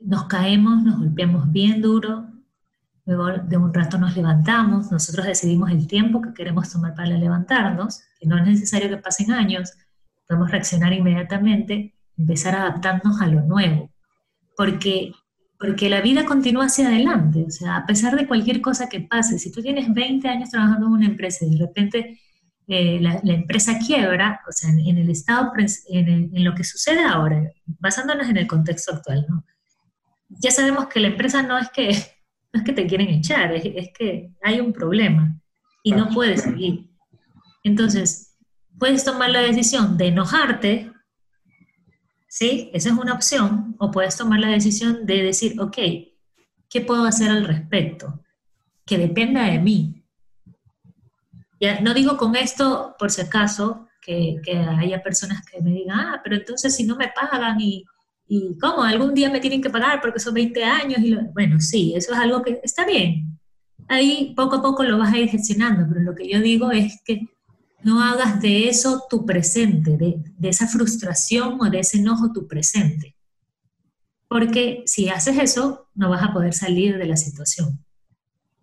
[0.00, 2.28] nos caemos, nos golpeamos bien duro,
[3.06, 8.02] luego de un rato nos levantamos, nosotros decidimos el tiempo que queremos tomar para levantarnos,
[8.18, 9.74] que no es necesario que pasen años,
[10.26, 13.92] podemos reaccionar inmediatamente, empezar a adaptarnos a lo nuevo,
[14.56, 15.12] porque
[15.60, 19.38] porque la vida continúa hacia adelante, o sea, a pesar de cualquier cosa que pase,
[19.38, 22.18] si tú tienes 20 años trabajando en una empresa y de repente
[22.66, 25.52] eh, la, empresa quiebra, o sea, en, el estado,
[25.90, 29.44] en, en, lo que sucede ahora, basándonos en el contexto actual, ¿no?
[30.30, 31.88] Ya sabemos que la empresa no es que,
[32.54, 35.38] no es que te quieren echar, es, es que hay un problema
[35.82, 36.88] y no puedes seguir.
[37.64, 38.34] Entonces,
[38.78, 40.90] puedes tomar la decisión de enojarte
[42.30, 42.70] ¿sí?
[42.72, 45.76] Esa es una opción, o puedes tomar la decisión de decir, ok,
[46.70, 48.22] ¿qué puedo hacer al respecto?
[48.86, 50.04] Que dependa de mí.
[51.60, 54.40] Ya, no digo con esto, por si acaso, que,
[54.78, 57.84] haya personas que me digan, ah, pero entonces si no me pagan y,
[58.28, 58.84] y ¿cómo?
[58.84, 61.00] Algún día me tienen que pagar porque son 20 años.
[61.00, 63.38] Y bueno, sí, eso es algo que está bien.
[63.88, 67.00] Ahí poco a poco lo vas a ir gestionando, pero lo que yo digo es
[67.04, 67.28] que
[67.82, 73.16] no hagas de eso tu presente, de, esa frustración o de ese enojo tu presente.
[74.28, 77.84] Porque si haces eso, no vas a poder salir de la situación,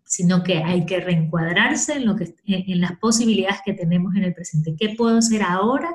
[0.05, 4.33] sino que hay que reencuadrarse en, lo que, en las posibilidades que tenemos en el
[4.33, 4.75] presente.
[4.77, 5.93] ¿Qué puedo hacer ahora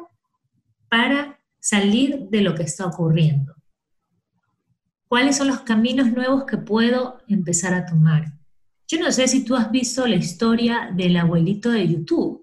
[0.88, 3.54] para salir de lo que está ocurriendo?
[5.08, 8.32] ¿Cuáles son los caminos nuevos que puedo empezar a tomar?
[8.88, 12.41] Yo no sé si tú has visto la historia del abuelito de YouTube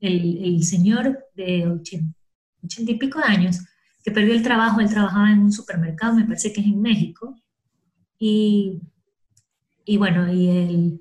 [0.00, 2.14] el, señor de ochenta,
[2.62, 3.58] y pico de años
[4.04, 7.36] que perdió el trabajo, él trabajaba en un supermercado, me parece que es en México,
[8.18, 8.80] y,
[9.84, 11.00] y bueno, y, él,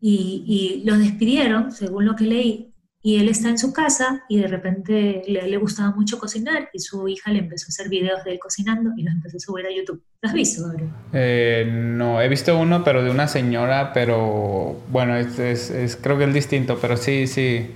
[0.00, 2.74] y, y, lo despidieron, según lo que leí,
[3.06, 6.78] y él está en su casa y de repente le, le, gustaba mucho cocinar y
[6.78, 9.66] su hija le empezó a hacer videos de él cocinando y los empezó a subir
[9.66, 10.02] a YouTube.
[10.22, 10.72] ¿Lo has visto,
[11.12, 16.16] eh, no, he visto uno, pero de una señora, pero bueno, es, es, es, creo
[16.16, 17.66] que es distinto, pero sí, sí.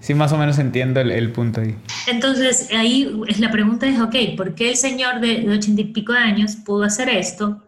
[0.00, 1.76] Sí, más o menos entiendo el, punto ahí.
[2.06, 6.12] Entonces, ahí es la pregunta es, ok, ¿por qué el señor de, ochenta y pico
[6.12, 7.62] de años pudo hacer esto?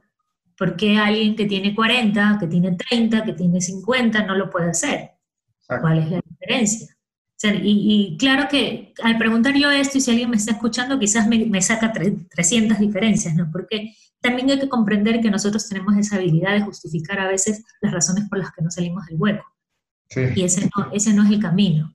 [0.57, 4.71] ¿Por qué alguien que tiene 40, que tiene 30, que tiene 50 no lo puede
[4.71, 5.11] hacer?
[5.67, 6.89] ¿Cuál es la diferencia?
[7.45, 11.61] y, claro que al preguntar yo esto, y si alguien me está escuchando, quizás me,
[11.61, 13.51] saca 300 diferencias, ¿no?
[13.51, 17.93] Porque también hay que comprender que nosotros tenemos esa habilidad de justificar a veces las
[17.93, 19.45] razones por las que no salimos del hueco.
[20.37, 21.93] Y ese ese no es el camino.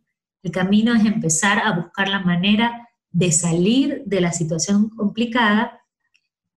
[0.47, 5.81] El camino es empezar a buscar la manera de salir de la situación complicada,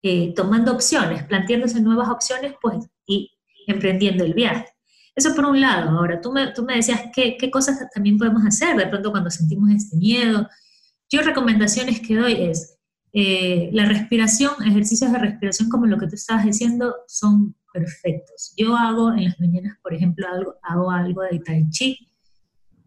[0.03, 3.31] eh, tomando opciones, planteándose nuevas opciones pues, y
[3.65, 4.67] emprendiendo el viaje.
[5.15, 5.89] Eso por un lado.
[5.89, 9.31] Ahora, tú me, tú me decías qué, qué cosas también podemos hacer de pronto cuando
[9.31, 10.47] sentimos este miedo.
[11.09, 12.77] Yo recomendaciones que doy es
[13.11, 18.53] eh, la respiración, ejercicios de respiración como lo que tú estabas diciendo, son perfectos.
[18.55, 22.07] Yo hago en las mañanas, por ejemplo, algo, hago algo de Tai Chi,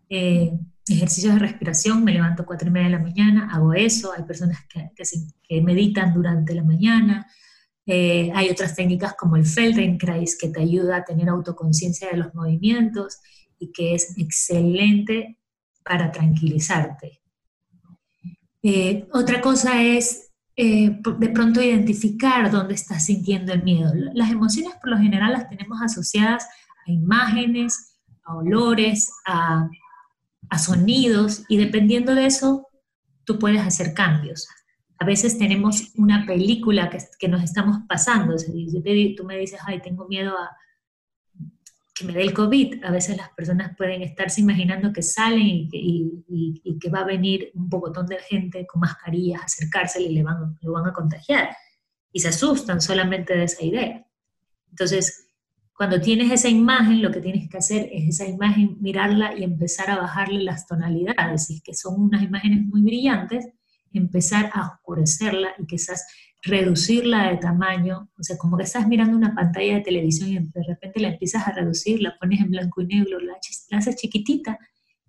[0.08, 0.52] eh,
[0.88, 4.24] ejercicios de respiración, me levanto a cuatro y media de la mañana, hago eso, hay
[4.24, 7.26] personas que, que, meditan durante la mañana,
[7.86, 12.34] eh, hay otras técnicas como el Feldenkrais que te ayuda a tener autoconciencia de los
[12.34, 13.18] movimientos
[13.58, 15.38] y que es excelente
[15.84, 17.20] para tranquilizarte.
[18.62, 23.92] Eh, otra cosa es eh, de pronto identificar dónde estás sintiendo el miedo.
[24.14, 26.46] Las emociones por lo general las tenemos asociadas
[26.86, 29.68] a imágenes, a olores, a,
[30.58, 32.68] sonidos y dependiendo de eso
[33.24, 34.48] tú puedes hacer cambios.
[34.98, 38.36] A veces tenemos una película que, nos estamos pasando.
[38.36, 40.50] tú me dices, ay, tengo miedo a,
[41.94, 42.84] que me dé el COVID.
[42.84, 47.68] A veces las personas pueden estarse imaginando que salen y, que va a venir un
[47.68, 51.50] pocotón de gente con mascarillas, acercarse y le van, lo van a contagiar.
[52.12, 54.06] Y se asustan solamente de esa idea.
[54.70, 55.31] Entonces,
[55.82, 59.90] cuando tienes esa imagen, lo que tienes que hacer es esa imagen, mirarla y empezar
[59.90, 61.46] a bajarle las tonalidades.
[61.46, 63.48] Si es que son unas imágenes muy brillantes,
[63.92, 66.06] empezar a oscurecerla y quizás
[66.40, 70.62] reducirla de tamaño, o sea, como que estás mirando una pantalla de televisión y de
[70.62, 73.34] repente la empiezas a reducir, la pones en blanco y negro, la,
[73.76, 74.60] haces chiquitita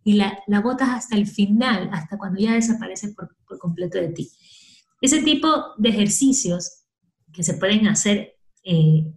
[0.04, 4.08] y la, la, botas hasta el final, hasta cuando ya desaparece por, por, completo de
[4.08, 4.32] ti.
[5.02, 6.86] Ese tipo de ejercicios
[7.32, 9.14] que se pueden hacer eh,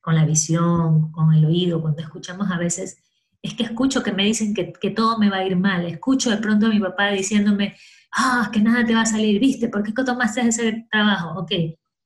[0.00, 3.02] con la visión, con el oído, cuando escuchamos a veces,
[3.42, 6.38] es que escucho que me dicen que, todo me va a ir mal, escucho de
[6.38, 7.76] pronto a mi papá diciéndome,
[8.16, 9.68] ah, que nada te va a salir, ¿viste?
[9.68, 11.38] ¿Por qué tomaste ese trabajo?
[11.40, 11.52] Ok.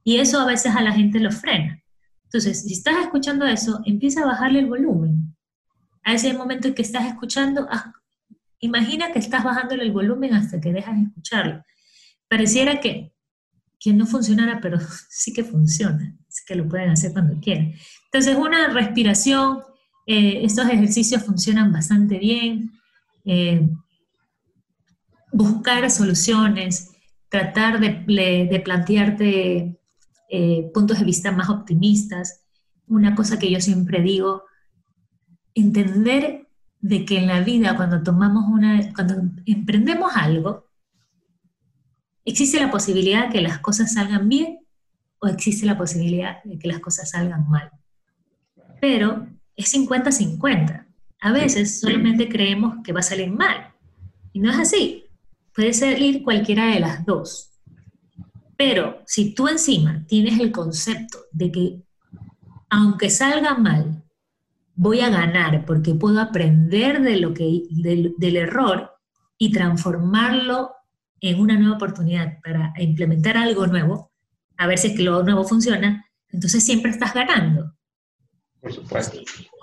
[0.04, 1.80] Y eso a veces a la gente lo frena.
[2.24, 5.36] Entonces, si estás escuchando eso, empieza a bajarle el volumen.
[6.02, 7.68] A ese momento en que estás escuchando,
[8.58, 11.64] imagina que estás bajándole el volumen hasta que dejas de escucharlo.
[12.28, 13.12] Pareciera que,
[13.78, 14.78] que no funcionara, pero
[15.08, 16.16] sí que funciona.
[16.52, 17.72] Que lo pueden hacer cuando quieran.
[18.12, 19.60] Entonces, una respiración,
[20.06, 22.72] eh, estos ejercicios funcionan bastante bien.
[23.24, 23.70] Eh,
[25.32, 26.90] buscar soluciones,
[27.30, 29.80] tratar de, plantearte
[30.28, 32.44] eh, puntos de vista más optimistas.
[32.86, 34.42] Una cosa que yo siempre digo,
[35.54, 36.48] entender
[36.80, 40.66] de que en la vida cuando tomamos una, cuando emprendemos algo,
[42.26, 44.61] existe la posibilidad de que las cosas salgan bien
[45.22, 47.70] o existe la posibilidad de que las cosas salgan mal.
[48.80, 50.86] Pero es 50-50.
[51.20, 53.72] A veces solamente creemos que va a salir mal.
[54.32, 55.04] Y no es así.
[55.54, 57.52] Puede salir cualquiera de las dos.
[58.56, 61.82] Pero si tú encima tienes el concepto de que
[62.68, 64.02] aunque salga mal,
[64.74, 68.90] voy a ganar porque puedo aprender de lo que, del, del error
[69.38, 70.72] y transformarlo
[71.20, 74.11] en una nueva oportunidad para implementar algo nuevo,
[74.62, 77.74] a ver si es que lo nuevo funciona, entonces siempre estás ganando.
[78.60, 79.18] Por supuesto.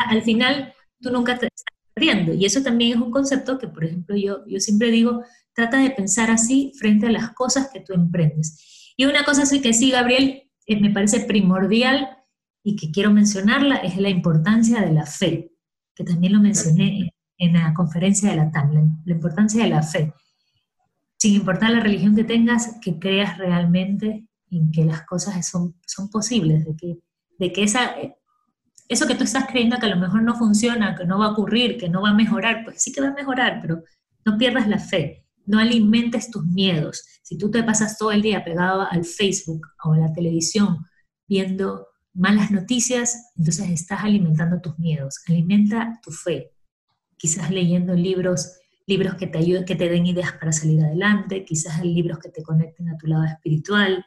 [0.07, 2.33] Al final, tú nunca te estás perdiendo.
[2.33, 5.23] Y eso también es un concepto que, por ejemplo, yo, yo siempre digo,
[5.59, 8.93] Trata de pensar así frente a las cosas que tú emprendes.
[8.95, 12.07] Y una cosa así que sí, Gabriel, eh, me parece primordial
[12.63, 15.51] y que quiero mencionarla es la importancia de la fe,
[15.95, 18.71] que también lo mencioné en, la conferencia de la TAM,
[19.03, 20.13] la, importancia de la fe.
[21.17, 26.09] Sin importar la religión que tengas, que creas realmente en que las cosas son, son
[26.09, 26.99] posibles, de que,
[27.37, 27.95] de que esa,
[28.87, 31.31] eso que tú estás creyendo que a lo mejor no funciona, que no va a
[31.31, 33.83] ocurrir, que no va a mejorar, pues sí que va a mejorar, pero
[34.25, 37.03] no pierdas la fe no alimentes tus miedos.
[37.23, 40.85] Si tú te pasas todo el día pegado al Facebook o a la televisión
[41.27, 45.15] viendo malas noticias, entonces estás alimentando tus miedos.
[45.27, 46.51] Alimenta tu fe.
[47.17, 51.83] Quizás leyendo libros, libros que te ayuden, que te den ideas para salir adelante, quizás
[51.83, 54.05] libros que te conecten a tu lado espiritual.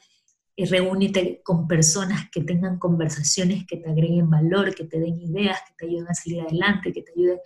[0.55, 5.59] Y reúnete con personas que tengan conversaciones que te agreguen valor, que te den ideas,
[5.67, 7.39] que te ayuden a salir adelante, que te ayuden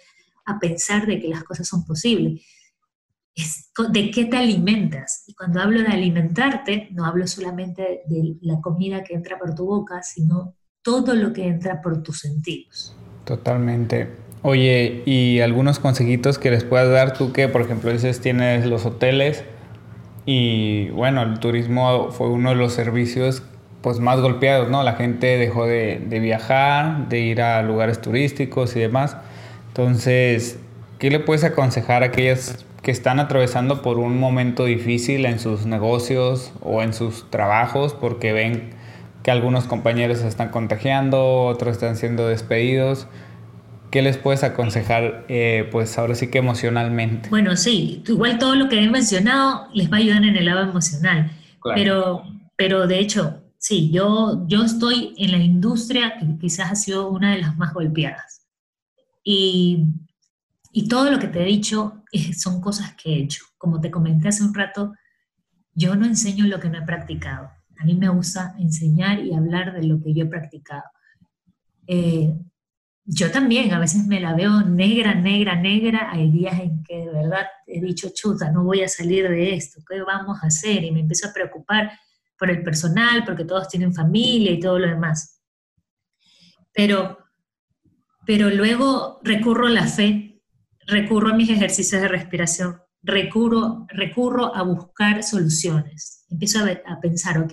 [0.44, 2.42] a pensar de que las cosas son posibles
[3.36, 5.24] es de qué te alimentas.
[5.26, 9.66] Y cuando hablo de alimentarte, no hablo solamente de la comida que entra por tu
[9.66, 12.96] boca, sino todo lo que entra por tus sentidos.
[13.24, 14.08] Totalmente.
[14.42, 18.86] Oye, ¿y algunos consejitos que les puedas dar tú que, por ejemplo, dices, tienes los
[18.86, 19.44] hoteles
[20.26, 23.42] y, bueno, el turismo fue uno de los servicios
[23.80, 24.82] pues más golpeados, ¿no?
[24.82, 29.16] La gente dejó de, de viajar, de ir a lugares turísticos y demás.
[29.68, 30.58] Entonces,
[30.98, 35.66] ¿qué le puedes aconsejar a aquellas que están atravesando por un momento difícil en sus
[35.66, 38.70] negocios o en sus trabajos porque ven
[39.22, 43.08] que algunos compañeros se están contagiando, otros están siendo despedidos.
[43.90, 47.28] ¿Qué les puedes aconsejar, eh, pues ahora sí que emocionalmente?
[47.28, 50.62] Bueno, sí, igual todo lo que he mencionado les va a ayudar en el lado
[50.62, 51.30] emocional,
[51.74, 52.24] pero,
[52.56, 57.32] pero de hecho, sí, yo, yo estoy en la industria que quizás ha sido una
[57.32, 58.46] de las más golpeadas.
[59.24, 59.86] Y,
[60.72, 62.04] y todo lo que te he dicho
[62.36, 63.44] son cosas que he hecho.
[63.58, 64.94] Como te comenté hace un rato,
[65.74, 67.50] yo no enseño lo que no he practicado.
[67.78, 70.84] A mí me gusta enseñar y hablar de lo que yo he practicado.
[71.86, 72.34] Eh,
[73.08, 76.10] yo también a veces me la veo negra, negra, negra.
[76.10, 79.80] Hay días en que de verdad he dicho, chuta, no voy a salir de esto,
[79.88, 80.82] ¿qué vamos a hacer?
[80.82, 81.92] Y me empiezo a preocupar
[82.36, 85.40] por el personal, porque todos tienen familia y todo lo demás.
[86.74, 87.18] Pero,
[88.26, 90.42] pero luego recurro a la fe,
[90.86, 96.24] recurro a mis ejercicios de respiración, recurro, recurro a buscar soluciones.
[96.28, 97.52] Empiezo a, a pensar, ok,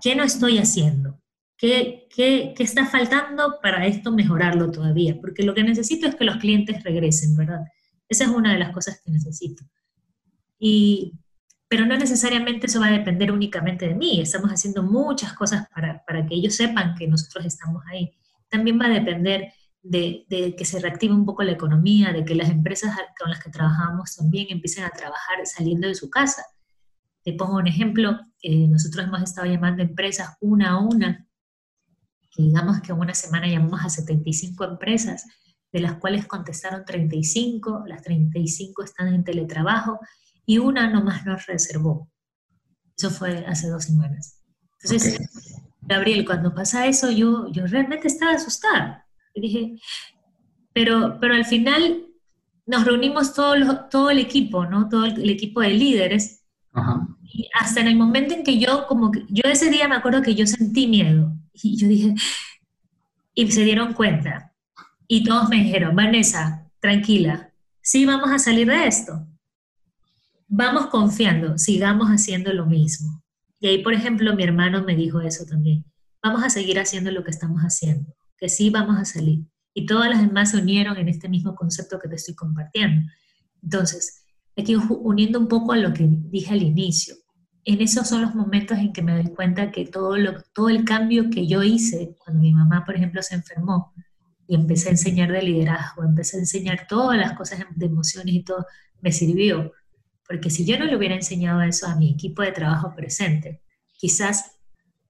[0.00, 1.21] ¿qué no estoy haciendo?
[1.62, 5.16] ¿Qué, qué, qué está faltando para esto mejorarlo todavía?
[5.20, 7.60] Porque lo que necesito es que los clientes regresen, ¿verdad?
[8.08, 9.62] Esa es una de las cosas que necesito.
[10.58, 11.12] Y,
[11.68, 14.20] pero no necesariamente eso va a depender únicamente de mí.
[14.20, 18.10] Estamos haciendo muchas cosas para, para que ellos sepan que nosotros estamos ahí.
[18.48, 19.52] También va a depender
[19.82, 23.38] de, de, que se reactive un poco la economía, de que las empresas con las
[23.38, 26.42] que trabajamos también empiecen a trabajar saliendo de su casa.
[27.22, 31.28] Te pongo un ejemplo, eh, nosotros hemos estado llamando empresas una a una,
[32.32, 35.26] que digamos que en una semana llamamos a 75 empresas,
[35.70, 40.00] de las cuales contestaron 35, las 35 están en teletrabajo
[40.44, 42.10] y una nomás nos reservó.
[42.96, 44.42] Eso fue hace dos semanas.
[44.82, 45.18] Entonces,
[45.82, 49.06] Gabriel, cuando pasa eso, yo, yo realmente estaba asustada.
[49.34, 49.80] Y dije,
[50.72, 52.06] pero, pero al final
[52.66, 53.54] nos reunimos todo,
[53.90, 54.88] todo el equipo, ¿no?
[54.88, 56.44] Todo el, equipo de líderes.
[57.24, 60.22] Y hasta en el momento en que yo, como que, yo ese día me acuerdo
[60.22, 61.32] que yo sentí miedo.
[61.52, 62.14] Y yo dije,
[63.34, 64.54] y se dieron cuenta.
[65.06, 69.26] Y todos me dijeron, Vanessa, tranquila, sí vamos a salir de esto.
[70.48, 73.22] Vamos confiando, sigamos haciendo lo mismo.
[73.60, 75.84] Y ahí, por ejemplo, mi hermano me dijo eso también.
[76.22, 79.46] Vamos a seguir haciendo lo que estamos haciendo que sí vamos a salir.
[79.72, 83.08] Y todas las demás se unieron en este mismo concepto que te estoy compartiendo.
[83.62, 84.24] Entonces,
[84.58, 87.14] aquí uniendo un poco a lo que dije al inicio,
[87.64, 90.84] en esos son los momentos en que me doy cuenta que todo, lo, todo el
[90.84, 93.92] cambio que yo hice cuando mi mamá, por ejemplo, se enfermó
[94.46, 98.42] y empecé a enseñar de liderazgo, empecé a enseñar todas las cosas de emociones y
[98.42, 98.66] todo,
[99.00, 99.72] me sirvió.
[100.26, 103.62] Porque si yo no le hubiera enseñado eso a mi equipo de trabajo presente,
[103.96, 104.58] quizás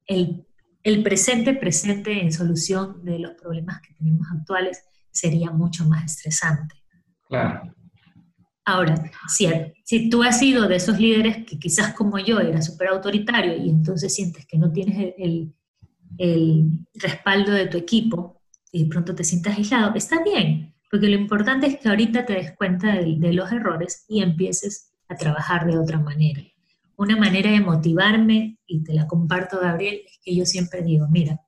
[0.07, 0.47] el
[0.83, 6.75] el presente presente en solución de los problemas que tenemos actuales sería mucho más estresante.
[7.29, 7.75] Claro.
[8.65, 9.11] Ahora,
[9.85, 13.69] si, tú has sido de esos líderes que quizás como yo era súper autoritario y
[13.69, 15.53] entonces sientes que no tienes el,
[16.19, 18.41] el, respaldo de tu equipo
[18.71, 22.35] y de pronto te sientas aislado, está bien, porque lo importante es que ahorita te
[22.35, 26.43] des cuenta de, de los errores y empieces a trabajar de otra manera.
[26.97, 31.41] Una manera de motivarme, y te la comparto, Gabriel, es que yo siempre digo, mira,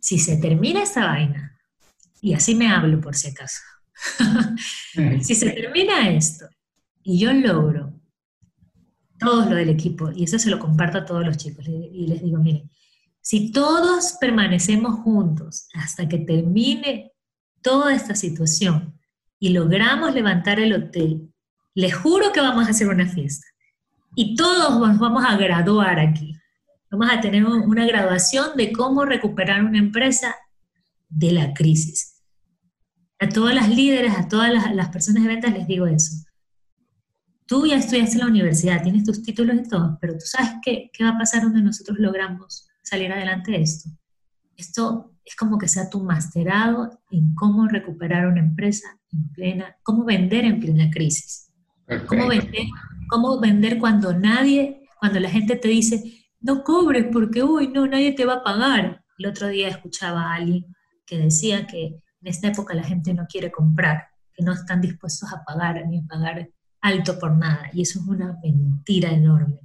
[0.00, 1.58] si se termina esta vaina,
[2.22, 3.60] y así me hablo por si acaso,
[5.22, 6.46] si se termina esto
[7.02, 7.92] y yo logro
[9.18, 12.22] todo lo del equipo, y eso se lo comparto a todos los chicos, y les
[12.22, 12.70] digo, miren,
[13.20, 17.12] si todos permanecemos juntos hasta que termine
[17.60, 18.98] toda esta situación
[19.38, 21.28] y logramos levantar el hotel,
[21.74, 23.46] les juro que vamos a hacer una fiesta
[24.14, 26.36] y todos nos vamos a graduar aquí.
[26.90, 30.34] Vamos a tener una graduación de cómo recuperar una empresa
[31.08, 32.17] de la crisis.
[33.20, 36.24] A todas las líderes, a todas las, personas de ventas les digo eso.
[37.46, 40.90] Tú ya estudiaste en la universidad, tienes tus títulos y todo, pero tú sabes qué,
[40.92, 43.90] qué va a pasar donde nosotros logramos salir adelante de esto.
[44.56, 50.04] Esto es como que sea tu masterado en cómo recuperar una empresa en plena, cómo
[50.04, 51.50] vender en plena crisis.
[52.06, 52.66] Cómo vender
[53.08, 58.12] cómo vender cuando nadie, cuando la gente te dice, no cobres porque, uy, no, nadie
[58.12, 59.04] te va a pagar.
[59.18, 60.66] El otro día escuchaba a alguien
[61.04, 65.32] que decía que en esta época la gente no quiere comprar, que no están dispuestos
[65.32, 66.50] a pagar ni a pagar
[66.80, 67.70] alto por nada.
[67.72, 69.58] Y eso es una mentira enorme.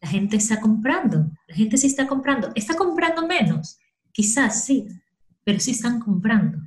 [0.00, 2.50] La gente está comprando, la gente sí está comprando.
[2.54, 3.78] Está comprando menos,
[4.12, 4.88] quizás sí,
[5.44, 6.58] pero sí están comprando.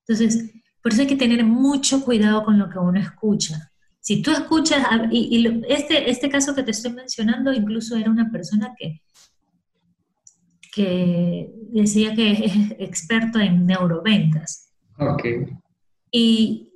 [0.00, 0.50] Entonces,
[0.82, 3.72] por eso hay que tener mucho cuidado con lo que uno escucha.
[4.00, 8.74] Si tú escuchas, y, este, este caso que te estoy mencionando incluso era una persona
[8.76, 9.00] que,
[10.74, 14.63] que decía que es experto en neuroventas.
[14.98, 15.24] Ok.
[16.10, 16.72] Y,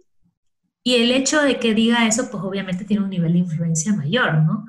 [0.83, 4.43] y el hecho de que diga eso, pues obviamente tiene un nivel de influencia mayor,
[4.43, 4.65] ¿no?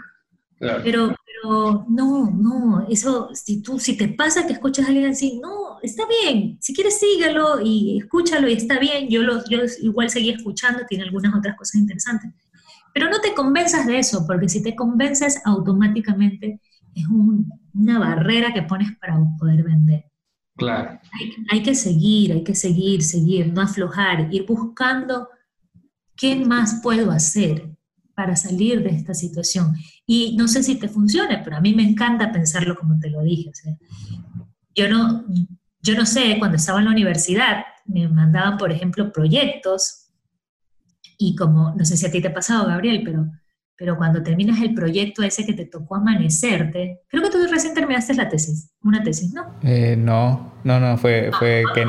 [0.58, 0.82] Claro.
[0.84, 5.39] Pero, Pero no, no, eso, si tú, si te pasa que escuchas a alguien así,
[5.41, 10.10] no, está bien, si quieres síguelo y escúchalo y está bien, yo, lo, yo igual
[10.10, 12.34] seguí escuchando, tiene algunas otras cosas interesantes.
[12.93, 16.60] Pero no te convenzas de eso, porque si te convences automáticamente
[16.95, 20.09] es una barrera que pones para poder vender.
[20.60, 20.99] Claro.
[21.49, 25.30] Hay, que seguir, hay que seguir, seguir, no aflojar, ir buscando
[26.16, 27.70] qué más puedo hacer
[28.14, 29.74] para salir de esta situación.
[30.05, 33.22] Y no sé si te funcione, pero a mí me encanta pensarlo como te lo
[33.24, 33.51] dije.
[34.76, 35.26] yo, no,
[35.82, 40.10] yo no sé, cuando estaba en la universidad, me mandaban, por ejemplo, proyectos
[41.18, 43.32] y como, no sé si a ti te ha pasado, Gabriel, pero
[43.80, 48.13] pero cuando terminas el proyecto ese que te tocó amanecerte, creo que tú recién terminaste
[48.13, 49.55] la tesis, una tesis, ¿no?
[49.63, 51.88] Eh, no, no, no, fue, ah, fue Ken.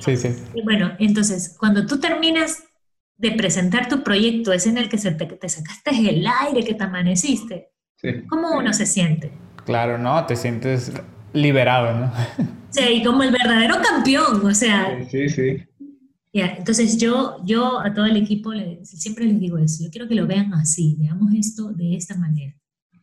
[0.00, 0.28] Sí, sí.
[0.64, 2.64] bueno, entonces, cuando tú terminas
[3.18, 7.68] de presentar tu proyecto, ese en el que te, sacaste el aire, que te amaneciste,
[8.30, 9.30] ¿cómo uno se siente?
[9.66, 10.24] Claro, ¿no?
[10.24, 10.90] Te sientes
[11.34, 12.12] liberado, ¿no?
[12.70, 14.98] Sí, y como el verdadero campeón, o sea.
[15.10, 15.66] Sí, sí
[16.40, 18.50] entonces yo, yo a todo el equipo
[18.82, 22.54] siempre les digo eso, yo quiero que lo vean así, veamos esto de esta manera,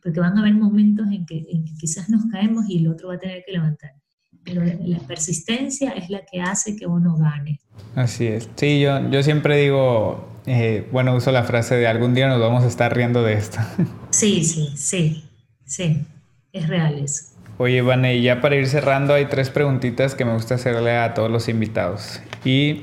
[0.02, 3.08] porque van a haber momentos en que, en que quizás nos caemos y el otro
[3.08, 3.92] va a tener que levantar,
[4.44, 7.60] pero la persistencia es la que hace que uno gane.
[7.94, 12.28] Así es, sí, yo, yo siempre digo, eh, bueno, uso la frase de algún día
[12.28, 13.58] nos vamos a estar riendo de esto.
[14.10, 15.24] Sí, sí, sí,
[15.64, 16.06] sí,
[16.52, 17.34] es real eso.
[17.56, 21.30] Oye, Vane, ya para ir cerrando, hay tres preguntitas que me gusta hacerle a todos
[21.30, 22.20] los invitados.
[22.44, 22.82] Y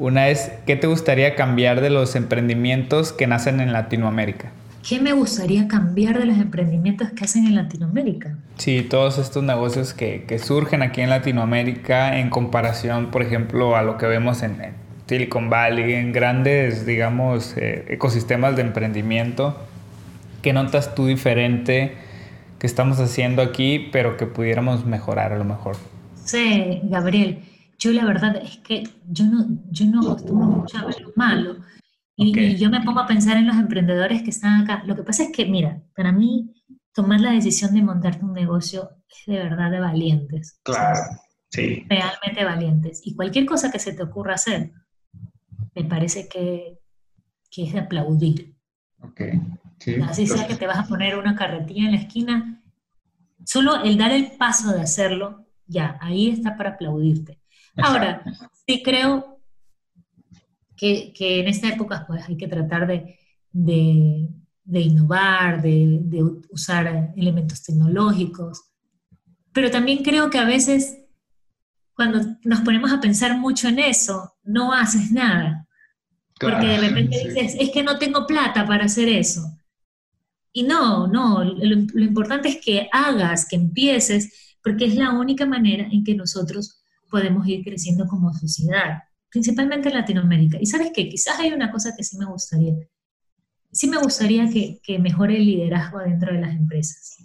[0.00, 4.50] una es, ¿qué te gustaría cambiar de los emprendimientos que nacen en Latinoamérica?
[4.88, 8.34] ¿Qué me gustaría cambiar de los emprendimientos que hacen en Latinoamérica?
[8.56, 13.98] Sí, todos estos negocios que, surgen aquí en Latinoamérica en comparación, por ejemplo, a lo
[13.98, 14.56] que vemos en,
[15.06, 19.58] Silicon Valley, en grandes, digamos, eh, ecosistemas de emprendimiento.
[20.40, 21.92] ¿Qué notas tú diferente
[22.58, 25.76] que estamos haciendo aquí, pero que pudiéramos mejorar a lo mejor?
[26.24, 27.49] Sí, Gabriel.
[27.80, 31.56] Yo la verdad es que yo no, yo no acostumbro mucho a ver lo malo.
[32.14, 34.82] Y, yo me pongo a pensar en los emprendedores que están acá.
[34.84, 36.52] Lo que pasa es que, mira, para mí
[36.92, 40.60] tomar la decisión de montarte un negocio es de verdad de valientes.
[40.62, 41.00] Claro,
[41.48, 41.86] sí.
[41.88, 43.00] Realmente valientes.
[43.04, 44.72] Y cualquier cosa que se te ocurra hacer,
[45.74, 46.78] me parece que,
[47.50, 48.54] que es de aplaudir.
[49.00, 49.22] Ok.
[49.78, 52.62] Sí, Así sea que te vas a poner una carretilla en la esquina,
[53.46, 57.39] solo el dar el paso de hacerlo, ya, ahí está para aplaudirte.
[57.82, 58.22] Ahora,
[58.66, 59.40] sí creo
[60.80, 63.18] que, en esta época pues, hay que tratar de,
[64.72, 68.62] innovar, de, usar elementos tecnológicos,
[69.52, 70.96] pero también creo que a veces
[71.94, 75.66] cuando nos ponemos a pensar mucho en eso, no haces nada.
[76.38, 79.42] porque de repente dices, es que no tengo plata para hacer eso.
[80.52, 85.86] Y no, no, lo importante es que hagas, que empieces, porque es la única manera
[85.90, 86.79] en que nosotros
[87.10, 90.58] podemos ir creciendo como sociedad, principalmente en Latinoamérica.
[90.60, 92.74] Y sabes qué, quizás hay una cosa que sí me gustaría.
[93.72, 97.16] Sí me gustaría que, que mejore el liderazgo dentro de las empresas.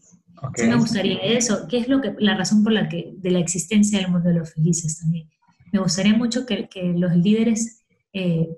[0.56, 3.40] Sí me gustaría eso, que es lo que, la razón por la que, de la
[3.40, 5.30] existencia del mundo de los felices también.
[5.72, 7.84] Me gustaría mucho que, que los líderes,
[8.14, 8.50] eh,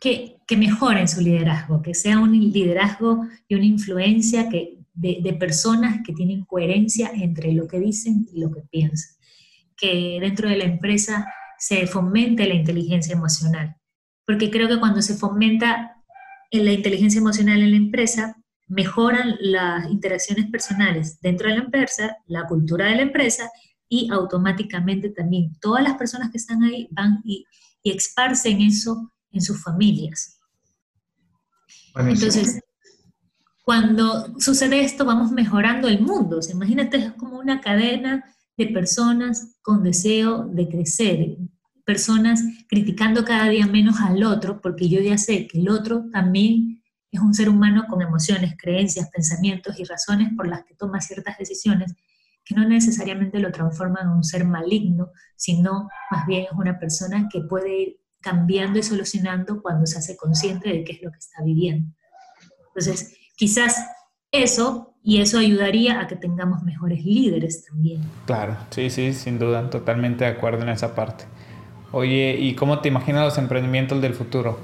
[0.00, 5.32] que, que, mejoren su liderazgo, que sea un liderazgo y una influencia que, de, de
[5.34, 9.17] personas que tienen coherencia entre lo que dicen y lo que piensan
[9.78, 13.76] que dentro de la empresa se fomente la inteligencia emocional,
[14.26, 15.96] porque creo que cuando se fomenta
[16.52, 22.46] la inteligencia emocional en la empresa, mejoran las interacciones personales dentro de la empresa, la
[22.46, 23.50] cultura de la empresa
[23.88, 27.46] y automáticamente también todas las personas que están ahí van y,
[27.82, 30.38] y esparcen eso en sus familias.
[31.96, 32.60] Entonces,
[33.64, 36.40] cuando sucede esto, vamos mejorando el mundo.
[36.50, 38.24] imagínate, es como una cadena
[38.58, 41.36] de personas con deseo de crecer,
[41.86, 46.82] personas criticando cada día menos al otro, porque yo ya sé que el otro también
[47.10, 51.38] es un ser humano con emociones, creencias, pensamientos y razones por las que toma ciertas
[51.38, 51.94] decisiones
[52.44, 57.28] que no necesariamente lo transforman en un ser maligno, sino más bien es una persona
[57.30, 61.18] que puede ir cambiando y solucionando cuando se hace consciente de qué es lo que
[61.18, 61.94] está viviendo.
[62.68, 63.76] Entonces, quizás
[64.32, 68.02] eso y eso ayudaría a que tengamos mejores líderes también.
[68.26, 71.24] Claro, sí, sí, sin duda, totalmente de acuerdo en esa parte.
[71.92, 74.58] Oye, ¿y cómo te imaginas los emprendimientos del futuro?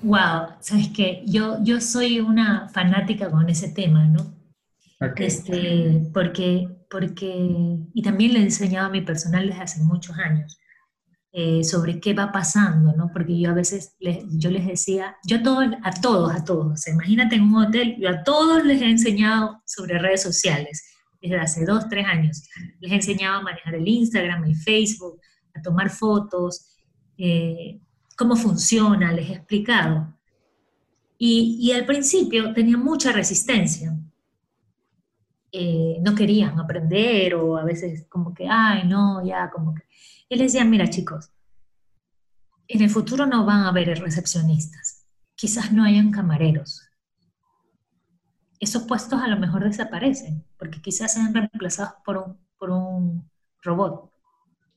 [0.00, 4.32] Wow, sabes que yo, yo soy una fanática con ese tema, ¿no?
[5.16, 10.58] Este, porque, porque, y también le he enseñado a mi personal desde hace muchos años,
[11.34, 13.10] eh, sobre qué va pasando, ¿no?
[13.10, 16.86] Porque yo a veces les, yo les decía, yo a todos, a todos, a todos,
[16.88, 20.84] imagínate en un hotel, yo a todos les he enseñado sobre redes sociales
[21.22, 22.42] desde hace dos, tres años.
[22.80, 25.20] Les he enseñado a manejar el Instagram, el Facebook,
[25.54, 26.76] a tomar fotos,
[27.16, 27.80] eh,
[28.16, 30.14] cómo funciona, les he explicado.
[31.16, 33.96] Y, y, al principio tenía mucha resistencia.
[35.54, 39.82] Eh, no querían aprender o a veces como que, ay, no, ya, como que
[40.30, 41.30] les decía, mira chicos,
[42.68, 46.88] en el futuro no van a haber recepcionistas, quizás no hayan camareros.
[48.60, 53.30] Esos puestos a lo mejor desaparecen, porque quizás sean reemplazados por un, por un
[53.60, 54.10] robot.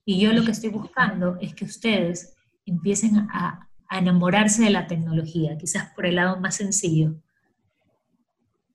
[0.04, 4.88] Y yo lo que estoy buscando es que ustedes empiecen a, a enamorarse de la
[4.88, 7.16] tecnología, quizás por el lado más sencillo,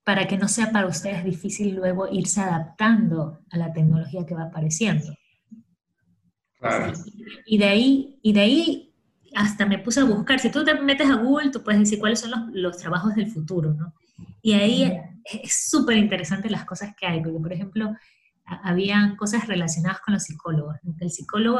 [0.03, 4.43] para que no sea para ustedes difícil luego irse adaptando a la tecnología que va
[4.43, 5.13] apareciendo.
[7.45, 8.93] Y de ahí, y de ahí
[9.35, 10.39] hasta me puse a buscar.
[10.39, 13.31] Si tú te metes a Google, tú puedes decir cuáles son los, los trabajos del
[13.31, 13.93] futuro, ¿no?
[14.41, 14.91] Y ahí
[15.23, 17.95] es súper interesante las cosas que hay, porque por ejemplo,
[18.45, 20.77] habían cosas relacionadas con los psicólogos.
[20.99, 21.59] El psicólogo,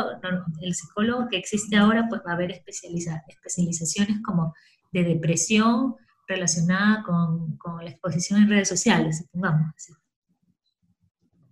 [0.61, 4.53] el psicólogo que existe ahora, pues va a haber especializa, especializaciones como
[4.91, 5.95] de depresión
[6.31, 9.73] relacionada con, con, la exposición en redes sociales, supongamos.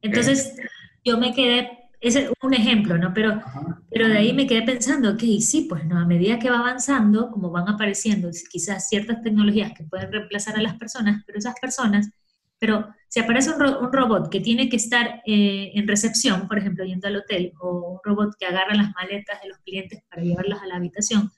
[0.01, 0.55] Entonces,
[1.03, 3.13] yo me quedé ese es un ejemplo, ¿no?
[3.13, 3.41] Pero,
[3.89, 7.29] pero de ahí me quedé pensando, ok, sí, pues no, a medida que va avanzando,
[7.29, 12.09] como van apareciendo quizás ciertas tecnologías que pueden reemplazar a las personas, pero esas personas,
[12.57, 16.85] pero si aparece un, un robot que tiene que estar eh, en recepción, por ejemplo,
[16.85, 20.61] yendo al hotel, o un robot que agarra las maletas de los clientes para llevarlas
[20.61, 21.31] a la habitación,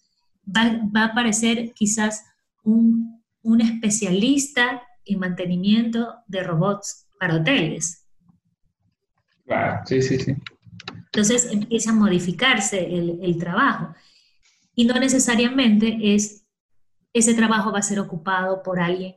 [0.45, 2.23] va, va a aparecer quizás
[2.63, 8.01] un, un especialista en mantenimiento de robots para hoteles
[9.85, 10.35] sí, sí, sí.
[11.05, 13.93] Entonces empieza a modificarse el, trabajo.
[14.75, 16.45] Y no necesariamente es,
[17.13, 19.15] ese trabajo va a ser ocupado por alguien,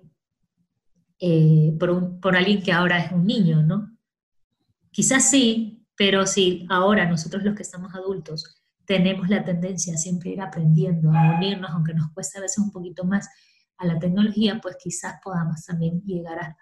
[1.20, 3.96] eh, por, por alguien que ahora es un niño, ¿no?
[4.90, 10.30] Quizás sí, pero si ahora nosotros los que estamos adultos tenemos la tendencia a siempre
[10.30, 13.28] ir aprendiendo, a unirnos, aunque nos cueste a veces un poquito más
[13.78, 16.56] a la tecnología, pues quizás podamos también llegar a,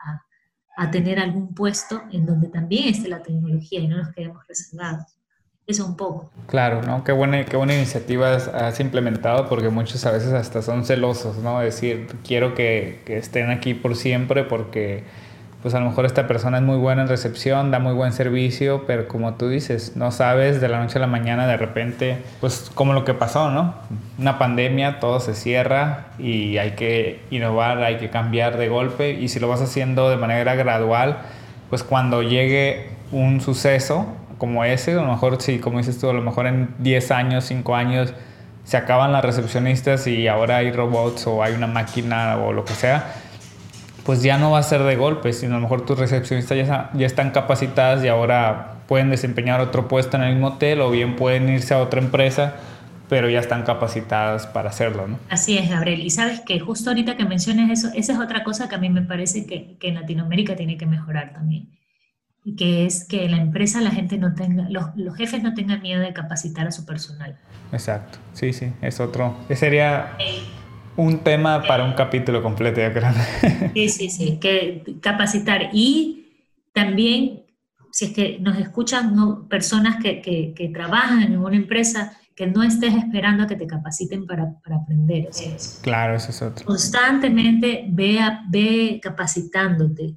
[0.76, 5.18] a tener algún puesto en donde también esté la tecnología y no nos quedemos reservados.
[5.66, 6.30] Eso un poco.
[6.48, 7.04] Claro, ¿no?
[7.04, 11.60] Qué buena, qué buena iniciativa has, implementado porque muchos a veces hasta son celosos, ¿no?
[11.60, 15.04] Decir, quiero que, que estén aquí por siempre porque
[15.62, 18.84] pues a lo mejor esta persona es muy buena en recepción, da muy buen servicio,
[18.86, 22.70] pero como tú dices, no sabes de la noche a la mañana de repente, pues
[22.74, 23.74] como lo que pasó, ¿no?
[24.18, 29.28] Una pandemia, todo se cierra y hay que innovar, hay que cambiar de golpe y
[29.28, 31.18] si lo vas haciendo de manera gradual,
[31.70, 34.06] pues cuando llegue un suceso
[34.38, 37.44] como ese, a lo mejor sí, como dices tú, a lo mejor en 10 años,
[37.44, 38.12] 5 años,
[38.64, 42.72] se acaban las recepcionistas y ahora hay robots o hay una máquina o lo que
[42.72, 43.14] sea,
[44.04, 46.90] pues ya no va a ser de golpe, sino a lo mejor tus recepcionistas ya,
[46.94, 51.16] ya están capacitadas y ahora pueden desempeñar otro puesto en el mismo hotel o bien
[51.16, 52.56] pueden irse a otra empresa,
[53.08, 55.18] pero ya están capacitadas para hacerlo, ¿no?
[55.28, 56.00] Así es, Gabriel.
[56.00, 58.90] Y sabes que justo ahorita que mencionas eso, esa es otra cosa que a mí
[58.90, 61.70] me parece que, que en Latinoamérica tiene que mejorar también.
[62.44, 65.80] Y que es que la empresa, la gente no tenga, los, los jefes no tengan
[65.80, 67.38] miedo de capacitar a su personal.
[67.72, 69.36] Exacto, sí, sí, es otro.
[69.48, 70.16] Ese sería
[70.96, 73.10] un tema para un capítulo completo, yo creo.
[73.74, 75.70] Sí, sí, sí, que capacitar.
[75.72, 76.26] Y
[76.72, 77.44] también,
[77.90, 82.62] si es que nos escuchan personas que, que, que, trabajan en una empresa, que no
[82.62, 85.28] estés esperando a que te capaciten para, para aprender.
[85.82, 86.66] claro, eso es otro.
[86.66, 88.20] Constantemente ve,
[88.50, 90.14] ve capacitándote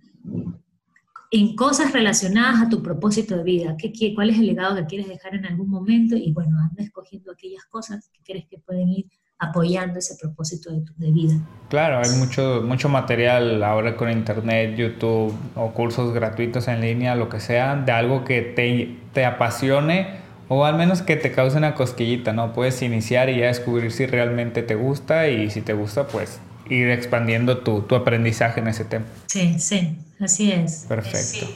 [1.32, 3.76] en cosas relacionadas a tu propósito de vida.
[3.78, 6.16] ¿Qué, qué, cuál es el legado que quieres dejar en algún momento?
[6.16, 9.08] Y bueno, anda escogiendo aquellas cosas que crees que pueden ir
[9.40, 11.36] apoyando ese propósito de, vida.
[11.70, 17.30] Claro, hay mucho, mucho material ahora con internet, YouTube o cursos gratuitos en línea, lo
[17.30, 21.74] que sea, de algo que te, te apasione o al menos que te cause una
[21.76, 22.54] cosquillita, ¿no?
[22.54, 26.90] Puedes iniciar y ya descubrir si realmente te gusta y si te gusta, pues ir
[26.90, 29.06] expandiendo tu, tu aprendizaje en ese tema.
[29.28, 30.86] Sí, sí, así es.
[30.88, 31.48] Perfecto.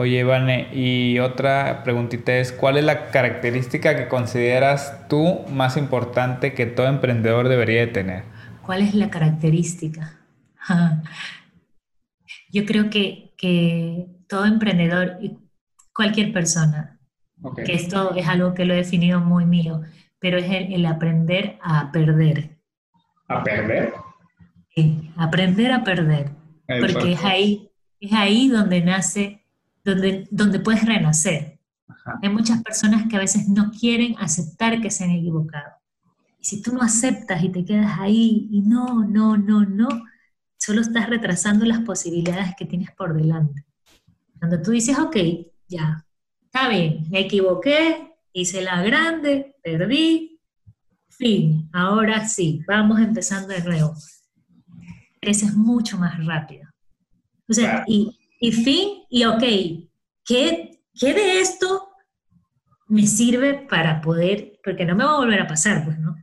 [0.00, 6.54] Oye, Ivane, y otra preguntita es, ¿cuál es la característica que consideras tú más importante
[6.54, 8.22] que todo emprendedor debería de tener?
[8.64, 10.20] ¿Cuál es la característica?
[12.52, 15.36] Yo creo que, que todo emprendedor y
[15.92, 17.00] cualquier persona,
[17.66, 19.80] que esto es algo que lo he definido muy mío,
[20.20, 22.56] pero es el, aprender a perder.
[23.26, 23.94] ¿A perder?
[24.76, 26.30] Sí, aprender a perder.
[26.68, 29.37] porque es ahí, es ahí donde nace
[29.88, 31.58] donde, donde puedes renacer.
[32.22, 35.72] Hay muchas personas que a veces no quieren aceptar que se han equivocado.
[36.38, 39.88] Y si tú no aceptas y te quedas ahí y no, no, no, no,
[40.56, 43.64] solo estás retrasando las posibilidades que tienes por delante.
[44.38, 45.16] Cuando tú dices, ok,
[45.66, 46.04] ya,
[46.44, 50.40] está bien, me equivoqué, hice la grande, perdí,
[51.08, 53.94] fin, ahora sí, vamos empezando de nuevo.
[55.20, 56.68] Creces mucho más rápido.
[57.48, 59.42] O sea, y, y fin, y ok,
[60.24, 61.88] ¿qué, ¿qué de esto
[62.88, 66.16] me sirve para poder, porque no me va a volver a pasar, pues, ¿no?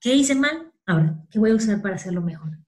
[0.00, 0.70] ¿Qué hice mal?
[0.86, 2.58] Ahora, ¿qué voy a usar para hacerlo mejor?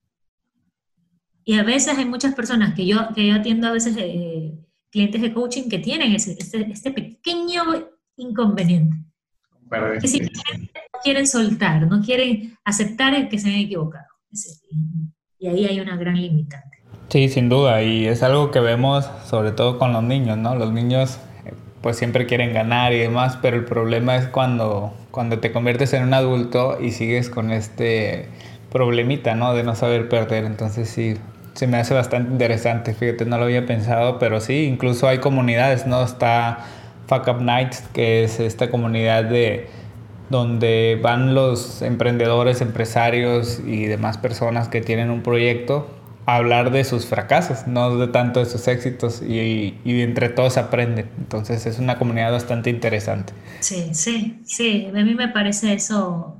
[1.43, 4.57] Y a veces hay muchas personas que yo, que yo atiendo a veces eh,
[4.89, 7.63] clientes de coaching que tienen ese, este, este pequeño
[8.17, 8.97] inconveniente.
[10.01, 10.29] Que si no
[11.03, 14.07] quieren soltar, no quieren aceptar el que se han equivocado.
[15.39, 16.76] Y ahí hay una gran limitante.
[17.09, 20.55] Sí, sin duda, y es algo que vemos sobre todo con los niños, ¿no?
[20.55, 21.19] Los niños
[21.81, 26.03] pues siempre quieren ganar y demás, pero el problema es cuando, cuando te conviertes en
[26.03, 28.27] un adulto y sigues con este
[28.73, 29.53] problemita, ¿no?
[29.53, 31.15] De no saber perder, entonces sí,
[31.53, 35.87] se me hace bastante interesante, fíjate, no lo había pensado, pero sí, incluso hay comunidades,
[35.87, 36.03] ¿no?
[36.03, 36.65] Está
[37.07, 39.69] Fuck Up Nights, que es esta comunidad de
[40.29, 45.96] donde van los emprendedores, empresarios y demás personas que tienen un proyecto
[46.35, 51.09] hablar de sus fracasos, no de tanto de sus éxitos y, y, entre todos aprenden.
[51.17, 53.31] Entonces es una comunidad bastante interesante.
[53.61, 56.35] Sí, sí, sí, a mí me parece eso.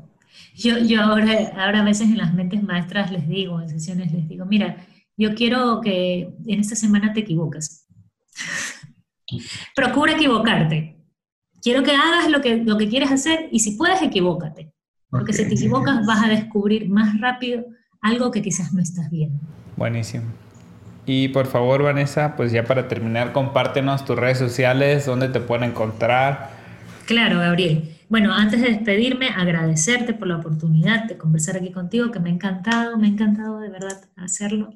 [0.53, 4.27] Yo, yo ahora, ahora a veces en las mentes maestras les digo, en sesiones les
[4.27, 4.85] digo, mira,
[5.15, 7.87] yo quiero que en esta semana te equivoques.
[9.75, 10.97] Procura equivocarte.
[11.61, 14.73] Quiero que hagas lo que, lo que quieres hacer y si puedes, equivócate.
[15.09, 17.63] Porque si te equivocas vas a descubrir más rápido
[18.01, 19.39] algo que quizás no estás viendo.
[19.75, 20.25] Buenísimo.
[21.05, 25.71] Y por favor, Vanessa, pues ya para terminar, compártenos tus redes sociales, dónde te pueden
[25.71, 26.49] encontrar.
[27.05, 27.95] Claro, Gabriel.
[28.09, 32.33] Bueno, antes de despedirme, agradecerte por la oportunidad de conversar aquí contigo, que me ha
[32.33, 34.73] encantado, me ha encantado de verdad hacerlo.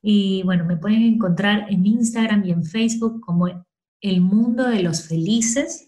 [0.00, 3.48] Y bueno, me pueden encontrar en Instagram y en Facebook como
[4.00, 5.85] El Mundo de los Felices.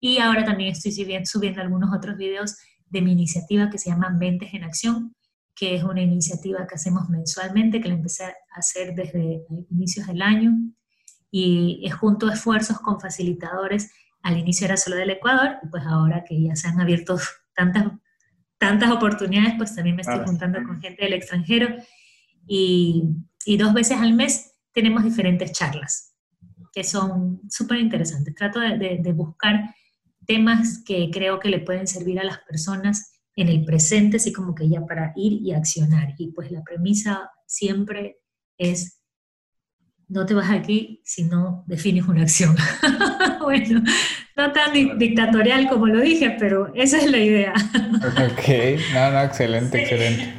[0.00, 2.56] Y ahora también estoy subiendo, subiendo algunos otros videos
[2.88, 5.14] de mi iniciativa que se llama Mentes en Acción,
[5.54, 10.20] que es una iniciativa que hacemos mensualmente, que la empecé a hacer desde inicios del
[10.20, 10.50] año
[11.30, 13.90] y junto a esfuerzos con facilitadores.
[14.22, 17.18] Al inicio era solo del Ecuador, y pues ahora que ya se han abierto
[17.54, 17.84] tantas,
[18.58, 21.74] tantas oportunidades, pues también me estoy juntando con gente del extranjero
[22.46, 23.04] y,
[23.46, 26.14] y dos veces al mes tenemos diferentes charlas
[26.72, 28.34] que son súper interesantes.
[28.34, 29.74] Trato de, de, de buscar
[30.26, 34.54] temas que creo que le pueden servir a las personas en el presente, así como
[34.54, 36.14] que ya para ir y accionar.
[36.18, 38.20] Y pues la premisa siempre
[38.58, 38.99] es,
[40.10, 42.56] no te vas aquí si no defines una acción.
[43.40, 43.82] bueno,
[44.36, 47.54] no tan dictatorial como lo dije, pero esa es la idea.
[47.96, 50.34] ok, no, no, excelente, excelente.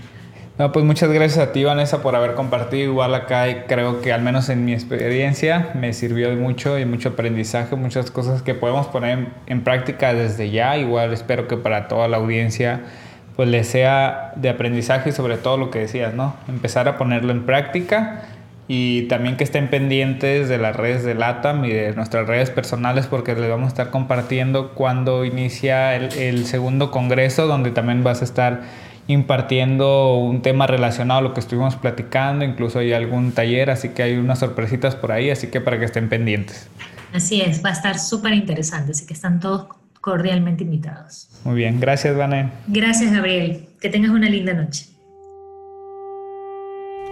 [0.60, 2.92] No, pues muchas gracias a ti, Vanessa, por haber compartido.
[2.92, 7.76] Igual acá creo que al menos en mi experiencia me sirvió mucho y mucho aprendizaje,
[7.76, 10.78] muchas cosas que podemos poner en, práctica desde ya.
[10.78, 12.82] Igual espero que para toda la audiencia
[13.38, 16.36] pues les sea de aprendizaje y sobre todo lo que decías, ¿no?
[16.50, 18.26] Empezar a ponerlo en práctica
[18.68, 23.08] y también que estén pendientes de las redes de LATAM y de nuestras redes personales
[23.08, 28.22] porque les vamos a estar compartiendo cuando inicia el, el segundo congreso donde también vas
[28.22, 28.62] a estar
[29.08, 34.04] impartiendo un tema relacionado a lo que estuvimos platicando, incluso hay algún taller, así que
[34.04, 36.70] hay unas sorpresitas por ahí, así que para que estén pendientes.
[37.14, 39.68] Así es, va a estar súper interesante, así que están todos
[40.00, 41.30] cordialmente invitados.
[41.44, 42.50] Muy bien, gracias, Vané.
[42.68, 43.68] Gracias, Gabriel.
[43.80, 44.86] Que tengas una linda noche.